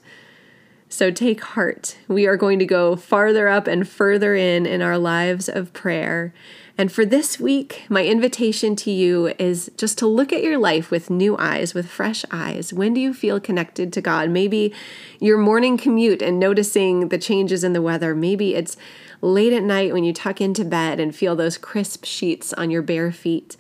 So, 0.89 1.11
take 1.11 1.43
heart. 1.43 1.99
We 2.09 2.27
are 2.27 2.37
going 2.37 2.59
to 2.59 2.67
go 2.67 2.97
farther 2.97 3.49
up 3.49 3.67
and 3.67 3.89
further 3.89 4.35
in 4.35 4.67
in 4.67 4.83
our 4.83 4.99
lives 4.99 5.49
of 5.49 5.73
prayer. 5.73 6.35
And 6.81 6.91
for 6.91 7.05
this 7.05 7.39
week, 7.39 7.85
my 7.91 8.07
invitation 8.07 8.75
to 8.77 8.91
you 8.91 9.35
is 9.39 9.71
just 9.77 9.99
to 9.99 10.07
look 10.07 10.33
at 10.33 10.43
your 10.43 10.57
life 10.57 10.91
with 10.91 11.11
new 11.11 11.37
eyes, 11.37 11.75
with 11.75 11.87
fresh 11.87 12.25
eyes. 12.31 12.73
When 12.73 12.95
do 12.95 13.03
you 13.03 13.13
feel 13.13 13.39
connected 13.39 13.93
to 13.93 14.01
God? 14.01 14.31
Maybe 14.31 14.73
your 15.19 15.37
morning 15.37 15.77
commute 15.77 16.23
and 16.23 16.41
noticing 16.41 17.11
the 17.11 17.19
changes 17.19 17.65
in 17.65 17.75
the 17.75 17.83
weather. 17.83 18.15
Maybe 18.15 18.55
it's 18.55 18.79
late 19.21 19.53
at 19.53 19.63
night 19.63 19.93
when 19.93 20.05
you 20.05 20.15
tuck 20.15 20.41
into 20.41 20.65
bed 20.65 20.99
and 20.99 21.15
feel 21.15 21.37
those 21.37 21.59
crisp 21.59 22.07
sheets 22.07 22.55
on 22.55 22.71
your 22.71 22.81
bare 22.81 23.13
feet. 23.13 23.59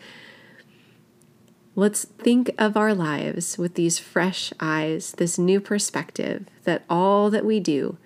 Let's 1.74 2.06
think 2.06 2.50
of 2.56 2.74
our 2.74 2.94
lives 2.94 3.58
with 3.58 3.74
these 3.74 3.98
fresh 3.98 4.50
eyes, 4.60 5.12
this 5.12 5.38
new 5.38 5.60
perspective 5.60 6.46
that 6.64 6.84
all 6.88 7.28
that 7.28 7.44
we 7.44 7.60
do 7.60 7.98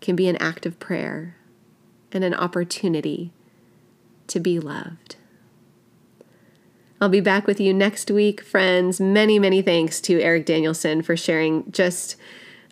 can 0.00 0.14
be 0.14 0.28
an 0.28 0.36
act 0.36 0.66
of 0.66 0.78
prayer 0.78 1.34
and 2.12 2.22
an 2.22 2.32
opportunity 2.32 3.32
to 4.32 4.40
be 4.40 4.58
loved. 4.58 5.16
I'll 7.00 7.08
be 7.08 7.20
back 7.20 7.46
with 7.46 7.60
you 7.60 7.74
next 7.74 8.10
week, 8.10 8.42
friends. 8.42 9.00
Many, 9.00 9.38
many 9.38 9.60
thanks 9.60 10.00
to 10.02 10.20
Eric 10.20 10.46
Danielson 10.46 11.02
for 11.02 11.16
sharing 11.16 11.70
just 11.70 12.16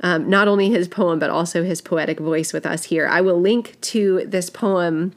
um, 0.02 0.30
not 0.30 0.48
only 0.48 0.70
his 0.70 0.88
poem, 0.88 1.18
but 1.18 1.30
also 1.30 1.62
his 1.62 1.80
poetic 1.82 2.18
voice 2.18 2.52
with 2.52 2.64
us 2.64 2.84
here. 2.84 3.06
I 3.06 3.20
will 3.20 3.40
link 3.40 3.76
to 3.82 4.24
this 4.26 4.48
poem 4.48 5.12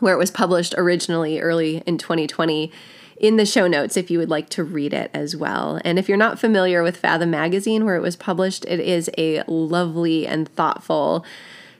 where 0.00 0.14
it 0.14 0.18
was 0.18 0.30
published 0.30 0.74
originally 0.76 1.40
early 1.40 1.82
in 1.86 1.96
2020 1.96 2.70
in 3.18 3.36
the 3.36 3.46
show 3.46 3.66
notes 3.66 3.96
if 3.96 4.10
you 4.10 4.18
would 4.18 4.28
like 4.28 4.50
to 4.50 4.64
read 4.64 4.92
it 4.92 5.10
as 5.14 5.34
well. 5.34 5.80
And 5.84 5.98
if 5.98 6.08
you're 6.08 6.18
not 6.18 6.38
familiar 6.38 6.82
with 6.82 6.98
Fathom 6.98 7.30
Magazine, 7.30 7.86
where 7.86 7.96
it 7.96 8.02
was 8.02 8.16
published, 8.16 8.66
it 8.66 8.80
is 8.80 9.08
a 9.16 9.42
lovely 9.46 10.26
and 10.26 10.46
thoughtful 10.48 11.24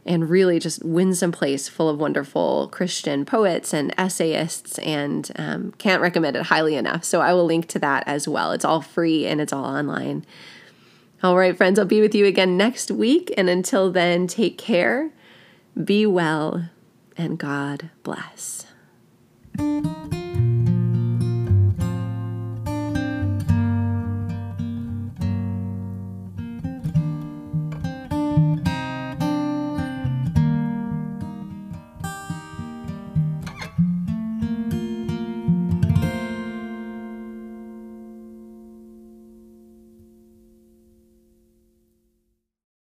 and 0.06 0.30
really 0.30 0.58
just 0.58 0.84
winsome 0.84 1.32
place 1.32 1.68
full 1.68 1.88
of 1.88 1.98
wonderful 1.98 2.68
Christian 2.68 3.24
poets 3.24 3.74
and 3.74 3.94
essayists, 3.98 4.78
and 4.78 5.30
um, 5.36 5.72
can't 5.78 6.00
recommend 6.00 6.36
it 6.36 6.44
highly 6.44 6.76
enough. 6.76 7.04
So 7.04 7.20
I 7.20 7.34
will 7.34 7.44
link 7.44 7.68
to 7.68 7.78
that 7.80 8.04
as 8.06 8.26
well. 8.28 8.52
It's 8.52 8.64
all 8.64 8.80
free 8.80 9.26
and 9.26 9.40
it's 9.40 9.52
all 9.52 9.64
online. 9.64 10.24
All 11.22 11.36
right, 11.36 11.56
friends, 11.56 11.78
I'll 11.78 11.86
be 11.86 12.00
with 12.00 12.14
you 12.14 12.26
again 12.26 12.56
next 12.56 12.90
week. 12.90 13.32
And 13.36 13.48
until 13.48 13.90
then, 13.90 14.26
take 14.26 14.58
care, 14.58 15.10
be 15.82 16.06
well, 16.06 16.68
and 17.16 17.38
God 17.38 17.90
bless. 18.02 18.66